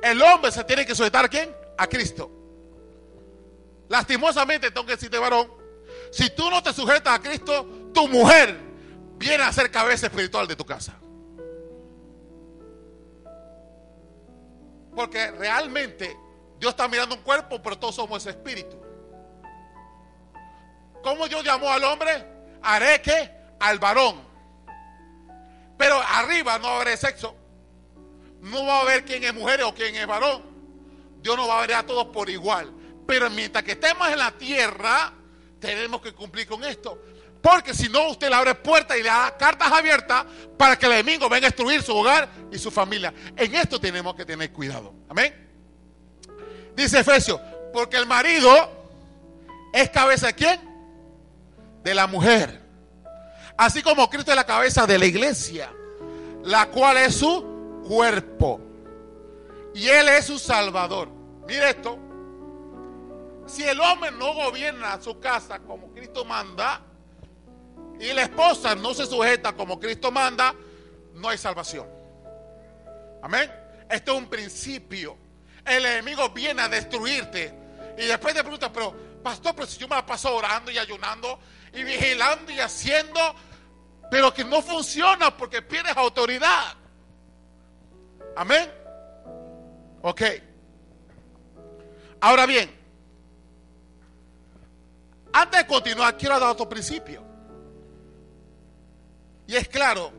el 0.02 0.22
hombre 0.22 0.52
se 0.52 0.62
tiene 0.64 0.86
que 0.86 0.94
sujetar 0.94 1.24
a 1.24 1.28
quién? 1.28 1.52
A 1.76 1.88
Cristo. 1.88 2.41
Lastimosamente, 3.92 4.70
tengo 4.70 4.86
que 4.86 4.92
decirte, 4.92 5.18
varón, 5.18 5.52
si 6.10 6.30
tú 6.30 6.48
no 6.48 6.62
te 6.62 6.72
sujetas 6.72 7.14
a 7.14 7.20
Cristo, 7.20 7.90
tu 7.92 8.08
mujer 8.08 8.58
viene 9.18 9.44
a 9.44 9.52
ser 9.52 9.70
cabeza 9.70 10.06
espiritual 10.06 10.48
de 10.48 10.56
tu 10.56 10.64
casa. 10.64 10.94
Porque 14.96 15.30
realmente 15.32 16.16
Dios 16.58 16.70
está 16.70 16.88
mirando 16.88 17.16
un 17.16 17.20
cuerpo, 17.20 17.60
pero 17.62 17.78
todos 17.78 17.96
somos 17.96 18.24
espíritu. 18.24 18.80
¿Cómo 21.02 21.28
Dios 21.28 21.44
llamó 21.44 21.70
al 21.70 21.84
hombre? 21.84 22.26
Haré 22.62 23.02
que 23.02 23.30
al 23.60 23.78
varón. 23.78 24.22
Pero 25.76 26.00
arriba 26.00 26.58
no 26.58 26.68
va 26.68 26.78
a 26.78 26.80
haber 26.80 26.96
sexo. 26.96 27.36
No 28.40 28.64
va 28.64 28.78
a 28.78 28.80
haber 28.80 29.04
quién 29.04 29.22
es 29.22 29.34
mujer 29.34 29.62
o 29.64 29.74
quién 29.74 29.94
es 29.96 30.06
varón. 30.06 30.42
Dios 31.20 31.36
no 31.36 31.46
va 31.46 31.58
a 31.58 31.60
ver 31.60 31.74
a 31.74 31.82
todos 31.84 32.06
por 32.06 32.30
igual. 32.30 32.78
Pero 33.12 33.28
mientras 33.28 33.62
que 33.62 33.72
estemos 33.72 34.08
en 34.08 34.18
la 34.18 34.30
tierra, 34.30 35.12
tenemos 35.60 36.00
que 36.00 36.14
cumplir 36.14 36.46
con 36.46 36.64
esto. 36.64 36.98
Porque 37.42 37.74
si 37.74 37.90
no, 37.90 38.08
usted 38.08 38.30
le 38.30 38.36
abre 38.36 38.54
puertas 38.54 38.96
y 38.96 39.02
le 39.02 39.10
da 39.10 39.36
cartas 39.36 39.70
abiertas 39.70 40.24
para 40.56 40.78
que 40.78 40.86
el 40.86 40.92
enemigo 40.92 41.28
venga 41.28 41.46
a 41.46 41.50
destruir 41.50 41.82
su 41.82 41.94
hogar 41.94 42.26
y 42.50 42.56
su 42.56 42.70
familia. 42.70 43.12
En 43.36 43.54
esto 43.54 43.78
tenemos 43.78 44.14
que 44.14 44.24
tener 44.24 44.50
cuidado. 44.50 44.94
Amén. 45.10 45.30
Dice 46.74 47.00
Efesios, 47.00 47.38
porque 47.74 47.98
el 47.98 48.06
marido 48.06 48.50
es 49.74 49.90
cabeza 49.90 50.28
de 50.28 50.34
quién? 50.34 50.60
De 51.84 51.94
la 51.94 52.06
mujer. 52.06 52.62
Así 53.58 53.82
como 53.82 54.08
Cristo 54.08 54.30
es 54.30 54.36
la 54.36 54.46
cabeza 54.46 54.86
de 54.86 54.98
la 54.98 55.04
iglesia, 55.04 55.70
la 56.44 56.70
cual 56.70 56.96
es 56.96 57.14
su 57.16 57.82
cuerpo. 57.86 58.58
Y 59.74 59.86
Él 59.86 60.08
es 60.08 60.24
su 60.24 60.38
salvador. 60.38 61.10
Mire 61.46 61.68
esto. 61.68 61.98
Si 63.52 63.62
el 63.62 63.78
hombre 63.80 64.10
no 64.12 64.32
gobierna 64.32 64.98
su 64.98 65.20
casa 65.20 65.58
como 65.58 65.92
Cristo 65.92 66.24
manda, 66.24 66.80
y 68.00 68.10
la 68.14 68.22
esposa 68.22 68.74
no 68.74 68.94
se 68.94 69.04
sujeta 69.04 69.52
como 69.52 69.78
Cristo 69.78 70.10
manda, 70.10 70.54
no 71.12 71.28
hay 71.28 71.36
salvación. 71.36 71.86
Amén. 73.20 73.52
Esto 73.90 74.12
es 74.12 74.18
un 74.18 74.26
principio. 74.26 75.18
El 75.66 75.84
enemigo 75.84 76.30
viene 76.30 76.62
a 76.62 76.68
destruirte. 76.70 77.54
Y 77.98 78.06
después 78.06 78.34
te 78.34 78.40
preguntas, 78.40 78.70
pero 78.72 78.96
pastor, 79.22 79.54
pero 79.54 79.66
si 79.66 79.78
yo 79.78 79.86
me 79.86 79.96
la 79.96 80.06
paso 80.06 80.34
orando 80.34 80.70
y 80.70 80.78
ayunando 80.78 81.38
y 81.74 81.84
vigilando 81.84 82.50
y 82.52 82.58
haciendo, 82.58 83.20
pero 84.10 84.32
que 84.32 84.46
no 84.46 84.62
funciona 84.62 85.36
porque 85.36 85.60
pierdes 85.60 85.94
autoridad. 85.94 86.74
Amén. 88.34 88.72
Ok. 90.00 90.22
Ahora 92.22 92.46
bien, 92.46 92.81
antes 95.32 95.60
de 95.60 95.66
continuar, 95.66 96.16
quiero 96.16 96.38
dar 96.38 96.50
otro 96.50 96.68
principio. 96.68 97.22
Y 99.46 99.56
es 99.56 99.68
claro, 99.68 100.12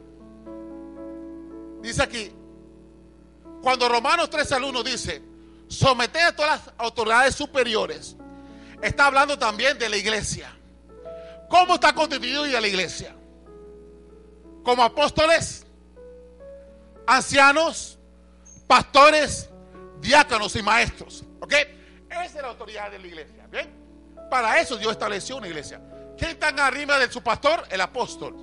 dice 1.82 2.03
aquí, 2.03 2.32
cuando 3.62 3.88
Romanos 3.88 4.29
3 4.29 4.51
al 4.51 4.63
1 4.65 4.84
dice, 4.84 5.22
someter 5.67 6.24
a 6.24 6.36
todas 6.36 6.65
las 6.65 6.74
autoridades 6.77 7.36
superiores, 7.36 8.15
está 8.82 9.08
hablando 9.08 9.39
también 9.39 9.77
de 9.79 9.89
la 9.89 9.98
iglesia. 9.98 10.53
¿Cómo 11.50 11.75
está 11.75 11.93
constituida 11.93 12.60
la 12.60 12.67
iglesia? 12.67 13.15
Como 14.63 14.84
apóstoles, 14.84 15.65
ancianos, 17.08 18.00
pastores, 18.67 19.50
diáconos 20.00 20.55
y 20.55 20.62
maestros. 20.62 21.24
¿Ok? 21.39 21.53
Esa 22.10 22.24
es 22.25 22.36
la 22.36 22.48
autoridad 22.50 22.91
de 22.91 23.00
la 23.00 23.08
iglesia. 23.08 23.42
Para 24.33 24.59
eso 24.59 24.77
Dios 24.77 24.93
estableció 24.93 25.37
una 25.37 25.45
iglesia. 25.45 25.79
¿Quién 26.17 26.31
está 26.31 26.47
arriba 26.47 26.97
de 26.97 27.07
su 27.11 27.21
pastor? 27.21 27.65
El 27.69 27.79
apóstol. 27.79 28.35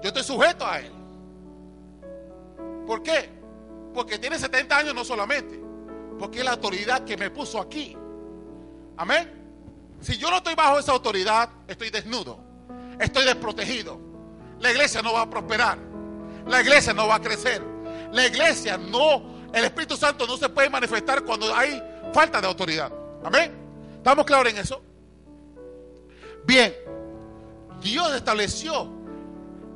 Yo 0.00 0.06
estoy 0.10 0.22
sujeto 0.22 0.64
a 0.64 0.78
él. 0.78 0.92
¿Por 2.86 3.02
qué? 3.02 3.28
Porque 3.92 4.20
tiene 4.20 4.38
70 4.38 4.76
años 4.78 4.94
no 4.94 5.04
solamente, 5.04 5.60
porque 6.16 6.38
es 6.38 6.44
la 6.44 6.52
autoridad 6.52 7.02
que 7.02 7.16
me 7.16 7.28
puso 7.28 7.60
aquí. 7.60 7.96
Amén. 8.96 9.96
Si 10.00 10.16
yo 10.16 10.30
no 10.30 10.36
estoy 10.36 10.54
bajo 10.54 10.78
esa 10.78 10.92
autoridad, 10.92 11.50
estoy 11.66 11.90
desnudo, 11.90 12.38
estoy 13.00 13.24
desprotegido. 13.24 13.98
La 14.60 14.70
iglesia 14.70 15.02
no 15.02 15.14
va 15.14 15.22
a 15.22 15.28
prosperar, 15.28 15.76
la 16.46 16.60
iglesia 16.60 16.92
no 16.92 17.08
va 17.08 17.16
a 17.16 17.20
crecer, 17.20 17.60
la 18.12 18.28
iglesia 18.28 18.78
no, 18.78 19.48
el 19.52 19.64
Espíritu 19.64 19.96
Santo 19.96 20.24
no 20.24 20.36
se 20.36 20.48
puede 20.50 20.70
manifestar 20.70 21.24
cuando 21.24 21.52
hay 21.52 21.82
falta 22.12 22.40
de 22.40 22.46
autoridad. 22.46 22.92
Amén. 23.24 23.63
¿Estamos 24.04 24.26
claros 24.26 24.52
en 24.52 24.58
eso? 24.58 24.82
Bien, 26.44 26.74
Dios 27.80 28.14
estableció 28.14 28.86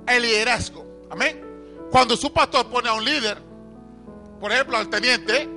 el 0.07 0.23
liderazgo. 0.23 0.85
Amén. 1.11 1.43
Cuando 1.91 2.15
su 2.15 2.31
pastor 2.31 2.69
pone 2.69 2.91
a 2.91 2.93
un 2.93 3.07
líder, 3.07 3.39
por 4.39 4.53
ejemplo, 4.53 4.77
al 4.77 4.91
teniente, 4.91 5.49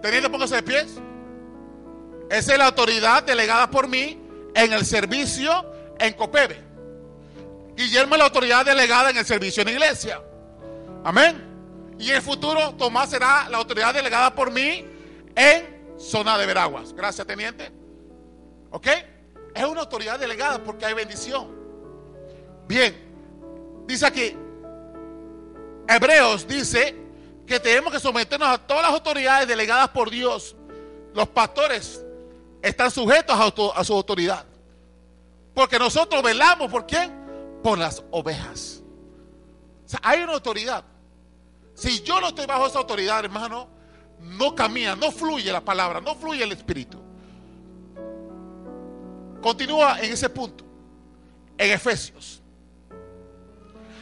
teniente, 0.00 0.30
póngase 0.30 0.54
de 0.54 0.62
pies. 0.62 0.94
Esa 2.30 2.52
es 2.52 2.58
la 2.58 2.68
autoridad 2.68 3.22
delegada 3.22 3.70
por 3.70 3.86
mí 3.86 4.18
en 4.54 4.72
el 4.72 4.86
servicio 4.86 5.52
en 5.98 6.14
Copebe. 6.14 6.58
Guillermo 7.76 8.14
es 8.14 8.18
la 8.18 8.24
autoridad 8.24 8.64
delegada 8.64 9.10
en 9.10 9.18
el 9.18 9.26
servicio 9.26 9.60
en 9.62 9.68
iglesia. 9.68 10.22
Amén. 11.04 11.94
Y 11.98 12.08
en 12.08 12.16
el 12.16 12.22
futuro 12.22 12.74
Tomás 12.78 13.10
será 13.10 13.46
la 13.50 13.58
autoridad 13.58 13.92
delegada 13.92 14.34
por 14.34 14.50
mí 14.50 14.86
en 15.36 15.73
zona 15.98 16.38
de 16.38 16.46
Veraguas. 16.46 16.92
Gracias, 16.92 17.26
teniente. 17.26 17.70
¿Ok? 18.70 18.86
Es 19.54 19.64
una 19.64 19.82
autoridad 19.82 20.18
delegada 20.18 20.62
porque 20.62 20.84
hay 20.84 20.94
bendición. 20.94 21.48
Bien. 22.66 23.84
Dice 23.86 24.06
aquí. 24.06 24.36
Hebreos 25.86 26.46
dice 26.48 26.96
que 27.46 27.60
tenemos 27.60 27.92
que 27.92 28.00
someternos 28.00 28.48
a 28.48 28.58
todas 28.58 28.82
las 28.82 28.92
autoridades 28.92 29.46
delegadas 29.46 29.88
por 29.90 30.10
Dios. 30.10 30.56
Los 31.14 31.28
pastores 31.28 32.04
están 32.62 32.90
sujetos 32.90 33.36
a, 33.74 33.84
su 33.84 33.92
autoridad. 33.92 34.44
Porque 35.54 35.78
nosotros 35.78 36.22
velamos, 36.22 36.70
¿por 36.70 36.86
quién? 36.86 37.12
Por 37.62 37.78
las 37.78 38.02
ovejas. 38.10 38.82
Hay 40.02 40.22
una 40.22 40.32
autoridad. 40.32 40.84
Si 41.74 42.02
yo 42.02 42.20
no 42.20 42.28
estoy 42.28 42.46
bajo 42.46 42.66
esa 42.66 42.78
autoridad, 42.78 43.24
hermano, 43.24 43.68
no 44.24 44.54
camina, 44.54 44.96
no 44.96 45.12
fluye 45.12 45.52
la 45.52 45.60
palabra, 45.60 46.00
no 46.00 46.14
fluye 46.14 46.42
el 46.42 46.52
espíritu. 46.52 46.98
Continúa 49.40 50.00
en 50.00 50.12
ese 50.12 50.28
punto, 50.30 50.64
en 51.58 51.72
Efesios. 51.72 52.42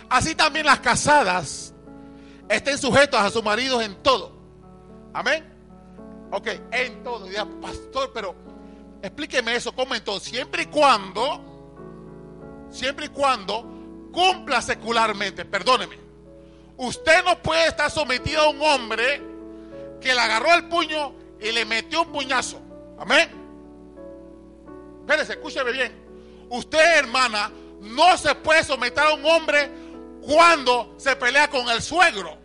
Así 0.08 0.34
también 0.34 0.66
las 0.66 0.80
casadas 0.80 1.74
estén 2.48 2.78
sujetos 2.78 3.20
a 3.20 3.30
sus 3.30 3.42
maridos 3.42 3.82
en 3.82 3.96
todo. 3.96 4.32
Amén. 5.12 5.44
Ok, 6.30 6.48
en 6.70 7.02
todo. 7.02 7.28
Ya, 7.30 7.44
pastor, 7.44 8.12
pero 8.14 8.34
explíqueme 9.02 9.56
eso, 9.56 9.74
¿cómo 9.74 9.94
en 9.94 10.04
todo? 10.04 10.20
Siempre 10.20 10.62
y 10.62 10.66
cuando, 10.66 12.68
siempre 12.70 13.06
y 13.06 13.08
cuando 13.08 13.68
cumpla 14.12 14.62
secularmente, 14.62 15.44
perdóneme. 15.44 15.98
Usted 16.76 17.24
no 17.24 17.42
puede 17.42 17.66
estar 17.66 17.90
sometido 17.90 18.42
a 18.42 18.50
un 18.50 18.62
hombre 18.62 19.31
que 20.02 20.14
le 20.14 20.20
agarró 20.20 20.52
el 20.54 20.68
puño 20.68 21.14
y 21.40 21.52
le 21.52 21.64
metió 21.64 22.02
un 22.02 22.12
puñazo. 22.12 22.60
Amén. 22.98 23.30
Espérese, 25.00 25.32
escúcheme 25.32 25.72
bien. 25.72 26.46
Usted, 26.50 26.98
hermana, 26.98 27.50
no 27.80 28.16
se 28.18 28.34
puede 28.34 28.62
someter 28.62 29.04
a 29.04 29.14
un 29.14 29.24
hombre 29.24 29.70
cuando 30.20 30.94
se 30.98 31.16
pelea 31.16 31.48
con 31.48 31.68
el 31.70 31.82
suegro. 31.82 32.38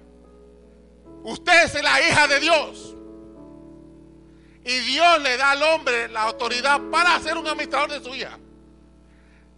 Usted 1.23 1.65
es 1.65 1.83
la 1.83 2.01
hija 2.01 2.27
de 2.27 2.39
Dios. 2.39 2.95
Y 4.63 4.79
Dios 4.79 5.21
le 5.21 5.37
da 5.37 5.51
al 5.51 5.63
hombre 5.63 6.09
la 6.09 6.23
autoridad 6.23 6.81
para 6.91 7.19
ser 7.19 7.37
un 7.37 7.47
administrador 7.47 7.91
de 7.91 8.03
su 8.03 8.13
hija. 8.15 8.37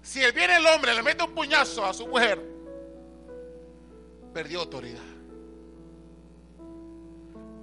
Si 0.02 0.20
viene 0.32 0.58
el 0.58 0.66
hombre, 0.68 0.94
le 0.94 1.02
mete 1.02 1.24
un 1.24 1.34
puñazo 1.34 1.86
a 1.86 1.94
su 1.94 2.08
mujer, 2.08 2.40
perdió 4.34 4.62
autoridad. 4.62 5.09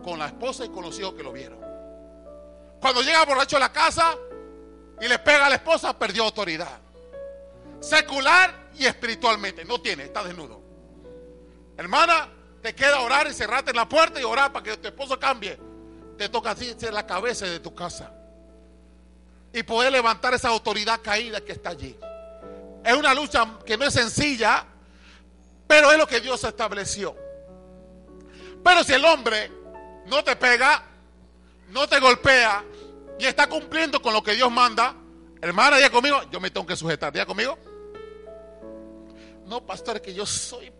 Con 0.06 0.20
la 0.20 0.26
esposa 0.26 0.64
y 0.64 0.68
con 0.68 0.84
los 0.84 0.96
hijos 1.00 1.14
que 1.14 1.24
lo 1.24 1.32
vieron. 1.32 1.58
Cuando 2.80 3.02
llega 3.02 3.24
borracho 3.24 3.56
a 3.56 3.58
la 3.58 3.72
casa 3.72 4.14
y 5.00 5.08
le 5.08 5.18
pega 5.18 5.46
a 5.46 5.48
la 5.48 5.56
esposa, 5.56 5.98
perdió 5.98 6.22
autoridad. 6.22 6.78
Secular 7.80 8.68
y 8.78 8.86
espiritualmente. 8.86 9.64
No 9.64 9.80
tiene, 9.80 10.04
está 10.04 10.22
desnudo. 10.22 10.62
Hermana, 11.76 12.28
te 12.62 12.72
queda 12.72 13.00
orar 13.00 13.26
y 13.26 13.34
cerrarte 13.34 13.70
en 13.70 13.76
la 13.78 13.88
puerta 13.88 14.20
y 14.20 14.22
orar 14.22 14.52
para 14.52 14.62
que 14.62 14.76
tu 14.76 14.86
esposo 14.86 15.18
cambie. 15.18 15.58
Te 16.16 16.28
toca 16.28 16.52
así 16.52 16.72
ser 16.78 16.92
la 16.92 17.04
cabeza 17.04 17.46
de 17.46 17.58
tu 17.58 17.74
casa. 17.74 18.12
Y 19.52 19.64
poder 19.64 19.90
levantar 19.90 20.34
esa 20.34 20.50
autoridad 20.50 21.00
caída 21.02 21.40
que 21.40 21.50
está 21.50 21.70
allí. 21.70 21.98
Es 22.84 22.94
una 22.94 23.12
lucha 23.12 23.58
que 23.66 23.76
no 23.76 23.84
es 23.84 23.92
sencilla, 23.92 24.66
pero 25.66 25.90
es 25.90 25.98
lo 25.98 26.06
que 26.06 26.20
Dios 26.20 26.44
estableció. 26.44 27.16
Pero 28.62 28.84
si 28.84 28.92
el 28.92 29.04
hombre 29.04 29.55
no 30.06 30.22
te 30.24 30.36
pega, 30.36 30.82
no 31.68 31.86
te 31.88 31.98
golpea 32.00 32.64
y 33.18 33.26
está 33.26 33.48
cumpliendo 33.48 34.00
con 34.00 34.12
lo 34.12 34.22
que 34.22 34.32
Dios 34.32 34.50
manda, 34.50 34.94
hermana, 35.40 35.80
ya 35.80 35.90
conmigo, 35.90 36.22
yo 36.30 36.40
me 36.40 36.50
tengo 36.50 36.66
que 36.66 36.76
sujetar, 36.76 37.12
ya 37.12 37.26
conmigo. 37.26 37.58
No, 39.46 39.64
pastor, 39.64 40.00
que 40.00 40.12
yo 40.12 40.26
soy, 40.26 40.72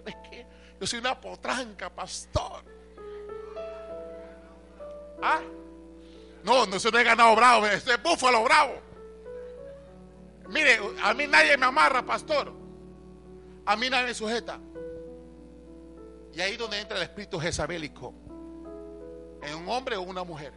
yo 0.80 0.86
soy 0.86 0.98
una 0.98 1.20
potranca, 1.20 1.88
pastor. 1.88 2.64
¿Ah? 5.22 5.40
No, 6.42 6.66
no 6.66 6.78
soy 6.78 6.92
de 6.92 7.04
ganado 7.04 7.34
bravo, 7.34 7.66
es 7.66 7.84
búfalo 8.02 8.44
bravo. 8.44 8.86
Mire, 10.48 10.78
a 11.02 11.14
mí 11.14 11.26
nadie 11.26 11.56
me 11.56 11.66
amarra, 11.66 12.04
pastor. 12.04 12.52
A 13.64 13.76
mí 13.76 13.90
nadie 13.90 14.06
me 14.06 14.14
sujeta. 14.14 14.60
Y 16.32 16.40
ahí 16.40 16.56
donde 16.56 16.78
entra 16.78 16.98
el 16.98 17.04
espíritu 17.04 17.40
jezabélico. 17.40 18.14
En 19.42 19.54
un 19.56 19.68
hombre 19.68 19.96
o 19.96 20.02
una 20.02 20.24
mujer. 20.24 20.52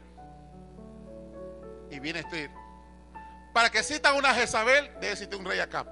Y 1.92 2.00
viene 2.00 2.20
este. 2.20 2.50
Para 3.54 3.70
que 3.70 3.80
exista 3.80 4.14
una 4.14 4.34
Jezabel, 4.34 4.92
debe 5.00 5.14
existir 5.14 5.38
un 5.38 5.46
rey 5.46 5.60
acá. 5.60 5.86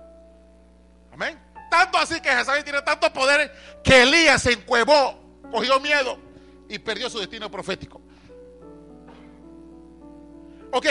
Amén. 1.12 1.40
Tanto 1.70 1.98
así 1.98 2.22
que 2.22 2.30
Jezabel 2.30 2.64
tiene 2.64 2.82
tanto 2.82 3.12
poder 3.12 3.52
que 3.84 4.04
Elías 4.04 4.42
se 4.42 4.54
encuevó, 4.54 5.20
cogió 5.52 5.80
miedo 5.80 6.18
y 6.70 6.80
perdió 6.80 7.10
su 7.10 7.20
destino 7.20 7.50
profético. 7.50 8.02
Ok, 10.72 10.86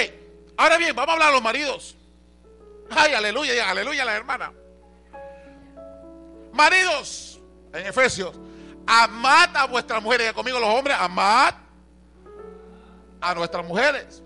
ahora 0.56 0.76
bien, 0.76 0.94
vamos 0.94 1.11
a 1.11 1.12
hablar 1.14 1.28
a 1.28 1.32
los 1.32 1.42
maridos. 1.42 1.96
Ay, 2.90 3.14
aleluya, 3.14 3.70
aleluya 3.70 4.04
la 4.04 4.16
hermana. 4.16 4.52
Maridos, 6.52 7.40
en 7.72 7.87
Efesios, 7.87 8.35
amad 8.87 9.56
a 9.56 9.66
vuestras 9.66 10.02
mujeres. 10.02 10.32
Conmigo 10.32 10.59
los 10.59 10.70
hombres, 10.70 10.96
amad 10.98 11.54
a 13.20 13.35
nuestras 13.35 13.66
mujeres. 13.66 14.22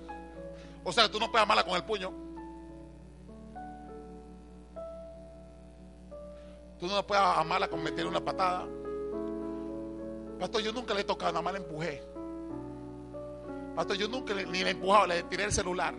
O 0.85 0.92
sea, 0.92 1.11
tú 1.11 1.18
no 1.18 1.31
puedes 1.31 1.42
amarla 1.42 1.64
con 1.64 1.74
el 1.76 1.85
puño. 1.85 2.12
Tú 6.79 6.87
no 6.87 7.07
puedes 7.07 7.22
amarla 7.22 7.68
con 7.68 7.83
meter 7.83 8.07
una 8.07 8.24
patada. 8.24 8.66
Pastor, 10.38 10.62
yo 10.62 10.72
nunca 10.72 10.94
le 10.94 11.03
he 11.03 11.05
tocado, 11.05 11.33
nada 11.33 11.42
más 11.42 11.53
le 11.53 11.59
empujé. 11.59 12.03
Pastor, 13.76 13.96
yo 13.96 14.09
nunca 14.09 14.33
ni 14.35 14.44
le 14.44 14.68
he 14.68 14.70
empujado, 14.70 15.07
le 15.07 15.22
tiré 15.24 15.44
el 15.44 15.53
celular. 15.53 15.94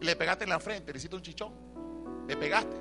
Le 0.00 0.14
pegaste 0.14 0.44
en 0.44 0.50
la 0.50 0.60
frente, 0.60 0.92
le 0.92 0.98
hiciste 0.98 1.16
un 1.16 1.22
chichón. 1.22 1.52
Le 2.28 2.36
pegaste. 2.36 2.76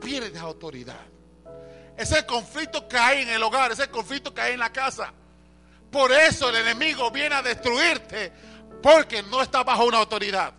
Pierdes 0.00 0.40
autoridad. 0.40 1.06
Ese 1.96 2.24
conflicto 2.24 2.88
que 2.88 2.96
hay 2.96 3.22
en 3.22 3.28
el 3.28 3.42
hogar, 3.42 3.70
ese 3.70 3.88
conflicto 3.90 4.32
que 4.32 4.40
hay 4.40 4.54
en 4.54 4.60
la 4.60 4.72
casa. 4.72 5.12
Por 5.90 6.12
eso 6.12 6.50
el 6.50 6.56
enemigo 6.56 7.10
viene 7.10 7.34
a 7.34 7.42
destruirte, 7.42 8.32
porque 8.82 9.22
no 9.22 9.42
está 9.42 9.62
bajo 9.62 9.84
una 9.84 9.98
autoridad. 9.98 10.52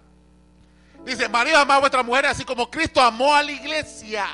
Dice, 1.03 1.29
marido, 1.29 1.57
amad 1.57 1.77
a 1.77 1.79
vuestra 1.79 2.03
mujer 2.03 2.25
así 2.25 2.43
como 2.43 2.69
Cristo 2.69 3.01
amó 3.01 3.33
a 3.35 3.43
la 3.43 3.51
iglesia. 3.51 4.27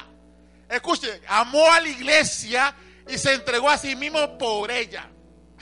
Escuchen, 0.69 1.21
amó 1.27 1.71
a 1.71 1.79
la 1.79 1.89
iglesia 1.89 2.75
y 3.07 3.17
se 3.17 3.33
entregó 3.33 3.69
a 3.69 3.77
sí 3.77 3.95
mismo 3.95 4.37
por 4.37 4.71
ella. 4.71 5.09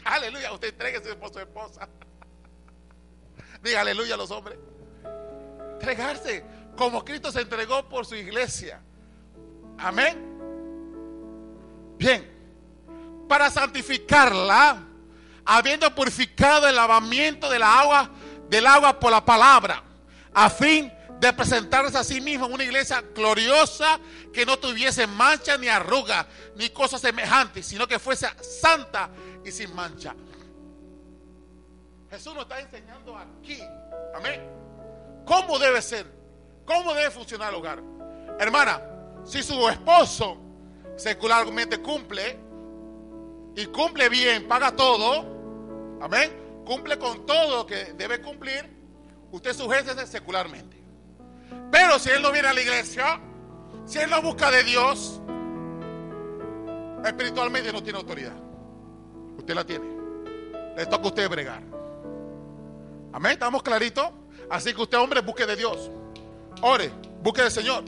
Aleluya, 0.06 0.52
usted 0.54 0.70
entregue 0.70 1.02
por 1.16 1.32
su 1.32 1.40
esposa. 1.40 1.88
Diga 3.64 3.82
aleluya 3.82 4.16
a 4.16 4.18
los 4.18 4.32
hombres. 4.32 4.58
Entregarse 5.74 6.46
como 6.78 7.04
Cristo 7.04 7.32
se 7.32 7.42
entregó 7.42 7.88
por 7.90 8.06
su 8.06 8.16
iglesia. 8.16 8.82
Amén. 9.78 10.34
Bien, 11.98 13.26
para 13.28 13.50
santificarla, 13.50 14.84
habiendo 15.46 15.94
purificado 15.94 16.68
el 16.68 16.76
lavamiento 16.76 17.50
del 17.50 17.64
agua, 17.64 18.10
del 18.50 18.66
agua 18.68 19.00
por 19.00 19.12
la 19.12 19.24
palabra, 19.24 19.84
a 20.34 20.50
fin 20.50 20.92
de 21.20 21.32
presentarse 21.34 21.98
a 21.98 22.04
sí 22.04 22.20
mismo 22.20 22.48
una 22.48 22.64
iglesia 22.64 23.02
gloriosa 23.16 24.00
que 24.34 24.46
no 24.46 24.58
tuviese 24.58 25.08
mancha 25.08 25.58
ni 25.58 25.68
arruga 25.68 26.28
ni 26.56 26.70
cosas 26.70 27.02
semejantes, 27.02 27.66
sino 27.66 27.88
que 27.88 28.00
fuese 28.00 28.28
santa 28.42 29.10
y 29.46 29.52
sin 29.52 29.74
mancha. 29.74 30.16
Jesús 32.10 32.34
nos 32.34 32.44
está 32.44 32.60
enseñando 32.60 33.18
aquí, 33.18 33.60
amén, 34.16 34.42
cómo 35.26 35.58
debe 35.58 35.82
ser, 35.82 36.06
cómo 36.66 36.94
debe 36.94 37.10
funcionar 37.10 37.50
el 37.50 37.56
hogar. 37.56 37.82
Hermana, 38.40 38.82
si 39.24 39.42
su 39.42 39.68
esposo 39.70 40.38
secularmente 40.98 41.80
cumple 41.80 42.38
y 43.56 43.66
cumple 43.68 44.10
bien, 44.10 44.48
paga 44.48 44.76
todo, 44.76 45.33
amén, 46.04 46.32
cumple 46.66 47.00
con 47.00 47.26
todo 47.26 47.58
lo 47.58 47.66
que 47.66 47.94
debe 47.94 48.22
cumplir, 48.22 48.70
usted 49.32 49.54
sujétese 49.54 50.06
secularmente. 50.06 50.78
Pero 51.72 51.98
si 51.98 52.10
él 52.10 52.22
no 52.22 52.32
viene 52.32 52.50
a 52.50 52.54
la 52.54 52.62
iglesia, 52.62 53.20
si 53.86 54.00
él 54.00 54.10
no 54.10 54.22
busca 54.22 54.52
de 54.52 54.64
Dios, 54.64 55.22
espiritualmente 57.06 57.72
no 57.72 57.82
tiene 57.82 58.00
autoridad. 58.00 58.36
Usted 59.38 59.56
la 59.56 59.66
tiene. 59.66 59.86
Le 60.76 60.86
toca 60.86 61.04
a 61.04 61.08
usted 61.08 61.30
bregar. 61.30 61.64
Amén, 63.14 63.34
estamos 63.34 63.64
claritos. 63.64 64.10
Así 64.50 64.74
que 64.74 64.82
usted, 64.82 64.98
hombre, 64.98 65.22
busque 65.22 65.46
de 65.46 65.56
Dios. 65.56 65.90
Ore, 66.62 66.92
busque 67.22 67.42
del 67.44 67.52
Señor. 67.52 67.84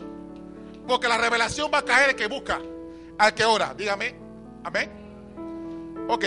Porque 0.88 1.08
la 1.08 1.18
revelación 1.18 1.70
va 1.74 1.80
a 1.80 1.86
caer 1.86 2.12
el 2.12 2.16
que 2.16 2.28
busca, 2.28 2.60
al 3.18 3.34
que 3.34 3.44
ora. 3.44 3.74
Dígame. 3.74 4.16
Amén. 4.64 4.90
Ok. 6.08 6.26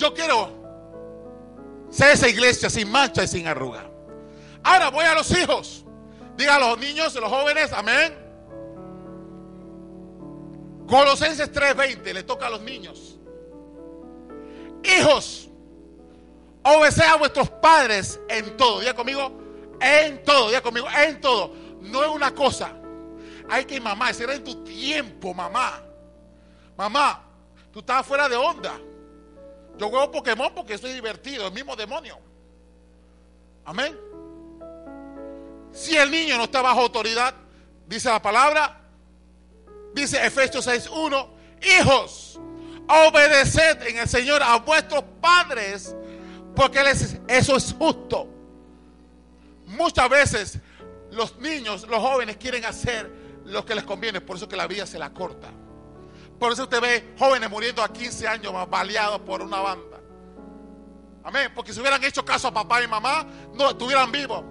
Yo 0.00 0.14
quiero 0.14 0.48
ser 1.90 2.12
esa 2.12 2.26
iglesia 2.26 2.70
sin 2.70 2.90
mancha 2.90 3.22
y 3.22 3.28
sin 3.28 3.46
arruga. 3.46 3.84
Ahora 4.62 4.88
voy 4.88 5.04
a 5.04 5.14
los 5.14 5.30
hijos. 5.30 5.84
Diga 6.38 6.56
a 6.56 6.58
los 6.58 6.78
niños, 6.78 7.14
a 7.14 7.20
los 7.20 7.28
jóvenes, 7.28 7.70
amén. 7.74 8.16
Colosenses 10.88 11.52
3:20 11.52 12.14
le 12.14 12.22
toca 12.22 12.46
a 12.46 12.50
los 12.50 12.62
niños. 12.62 13.18
Hijos, 14.84 15.50
obedeced 16.62 17.04
a 17.04 17.16
vuestros 17.16 17.50
padres 17.50 18.18
en 18.30 18.56
todo. 18.56 18.80
Diga 18.80 18.94
conmigo, 18.94 19.30
en 19.82 20.24
todo. 20.24 20.48
Diga 20.48 20.62
conmigo, 20.62 20.86
en 20.98 21.20
todo. 21.20 21.52
No 21.82 22.02
es 22.02 22.08
una 22.08 22.34
cosa. 22.34 22.72
Hay 23.50 23.66
que, 23.66 23.78
mamá, 23.78 24.14
será 24.14 24.32
en 24.32 24.44
tu 24.44 24.64
tiempo, 24.64 25.34
mamá. 25.34 25.82
Mamá, 26.74 27.22
tú 27.70 27.80
estás 27.80 28.06
fuera 28.06 28.30
de 28.30 28.36
onda. 28.36 28.80
Yo 29.80 29.88
juego 29.88 30.10
Pokémon 30.10 30.52
porque 30.54 30.74
estoy 30.74 30.92
divertido, 30.92 31.46
el 31.46 31.54
mismo 31.54 31.74
demonio. 31.74 32.18
Amén. 33.64 33.98
Si 35.72 35.96
el 35.96 36.10
niño 36.10 36.36
no 36.36 36.44
está 36.44 36.60
bajo 36.60 36.82
autoridad, 36.82 37.34
dice 37.86 38.10
la 38.10 38.20
palabra, 38.20 38.78
dice 39.94 40.22
Efesios 40.22 40.68
6.1, 40.68 41.28
hijos, 41.80 42.38
obedeced 42.88 43.86
en 43.86 43.96
el 43.96 44.06
Señor 44.06 44.42
a 44.42 44.58
vuestros 44.58 45.02
padres, 45.18 45.96
porque 46.54 46.80
eso 47.28 47.56
es 47.56 47.72
justo. 47.72 48.28
Muchas 49.64 50.10
veces 50.10 50.58
los 51.10 51.38
niños, 51.38 51.88
los 51.88 52.00
jóvenes 52.00 52.36
quieren 52.36 52.66
hacer 52.66 53.10
lo 53.46 53.64
que 53.64 53.74
les 53.74 53.84
conviene, 53.84 54.20
por 54.20 54.36
eso 54.36 54.46
que 54.46 54.56
la 54.56 54.66
vida 54.66 54.84
se 54.84 54.98
la 54.98 55.14
corta. 55.14 55.50
Por 56.40 56.52
eso 56.52 56.62
usted 56.62 56.80
ve 56.80 57.14
jóvenes 57.18 57.50
muriendo 57.50 57.82
a 57.82 57.92
15 57.92 58.26
años 58.26 58.54
baleados 58.70 59.20
por 59.20 59.42
una 59.42 59.60
banda. 59.60 60.00
Amén, 61.22 61.52
porque 61.54 61.74
si 61.74 61.80
hubieran 61.80 62.02
hecho 62.02 62.24
caso 62.24 62.48
a 62.48 62.50
papá 62.50 62.82
y 62.82 62.88
mamá, 62.88 63.26
no 63.52 63.68
estuvieran 63.68 64.10
vivos. 64.10 64.42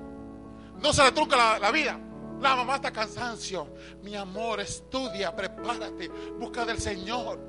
No 0.80 0.94
se 0.94 1.04
le 1.04 1.12
truca 1.12 1.58
la, 1.58 1.72
vida. 1.72 2.00
La 2.40 2.56
mamá 2.56 2.76
está 2.76 2.92
cansancio. 2.92 3.74
Mi 4.04 4.16
amor, 4.16 4.60
estudia, 4.60 5.36
prepárate, 5.36 6.10
busca 6.38 6.64
del 6.64 6.80
Señor. 6.80 7.40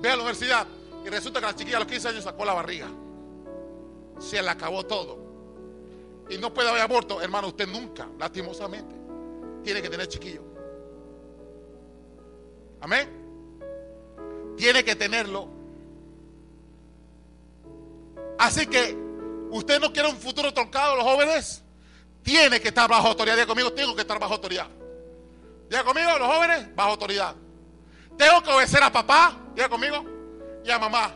Ve 0.00 0.10
a 0.10 0.16
la 0.16 0.22
universidad. 0.22 0.64
Y 1.04 1.08
resulta 1.08 1.40
que 1.40 1.46
la 1.46 1.56
chiquilla 1.56 1.78
a 1.78 1.80
los 1.80 1.88
15 1.88 2.08
años 2.08 2.24
sacó 2.24 2.44
la 2.44 2.54
barriga. 2.54 2.86
Se 4.20 4.40
le 4.40 4.48
acabó 4.48 4.86
todo. 4.86 5.18
Y 6.30 6.38
no 6.38 6.54
puede 6.54 6.68
haber 6.68 6.82
aborto, 6.82 7.20
hermano, 7.20 7.48
usted 7.48 7.66
nunca, 7.66 8.08
lastimosamente, 8.16 8.94
tiene 9.64 9.82
que 9.82 9.90
tener 9.90 10.06
chiquillo. 10.06 10.42
Amén. 12.80 13.17
Tiene 14.58 14.84
que 14.84 14.94
tenerlo. 14.94 15.48
Así 18.38 18.66
que, 18.66 18.94
¿usted 19.50 19.80
no 19.80 19.92
quiere 19.92 20.10
un 20.10 20.16
futuro 20.16 20.52
troncado, 20.52 20.96
los 20.96 21.04
jóvenes? 21.04 21.64
tiene 22.28 22.60
que 22.60 22.68
estar 22.68 22.88
bajo 22.88 23.08
autoridad. 23.08 23.36
Diga 23.36 23.46
conmigo, 23.46 23.72
tengo 23.72 23.94
que 23.94 24.02
estar 24.02 24.18
bajo 24.18 24.34
autoridad. 24.34 24.66
Diga 25.70 25.82
conmigo, 25.82 26.18
los 26.18 26.28
jóvenes, 26.28 26.74
bajo 26.76 26.90
autoridad. 26.90 27.34
Tengo 28.18 28.42
que 28.42 28.50
obedecer 28.50 28.82
a 28.82 28.92
papá, 28.92 29.34
diga 29.54 29.68
conmigo, 29.70 30.04
y 30.62 30.70
a 30.70 30.78
mamá. 30.78 31.14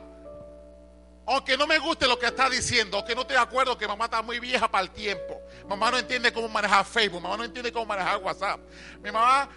Aunque 1.26 1.56
no 1.58 1.66
me 1.66 1.78
guste 1.78 2.06
lo 2.06 2.18
que 2.18 2.26
está 2.26 2.48
diciendo, 2.48 2.96
aunque 2.96 3.14
no 3.14 3.20
estoy 3.20 3.36
de 3.36 3.42
acuerdo 3.42 3.76
que 3.76 3.86
mamá 3.86 4.06
está 4.06 4.22
muy 4.22 4.40
vieja 4.40 4.70
para 4.70 4.84
el 4.84 4.90
tiempo. 4.90 5.38
Mamá 5.68 5.90
no 5.90 5.98
entiende 5.98 6.32
cómo 6.32 6.48
manejar 6.48 6.84
Facebook, 6.86 7.20
mamá 7.20 7.36
no 7.36 7.44
entiende 7.44 7.70
cómo 7.70 7.84
manejar 7.84 8.16
WhatsApp. 8.16 8.60
Mi 9.02 9.12
mamá 9.12 9.50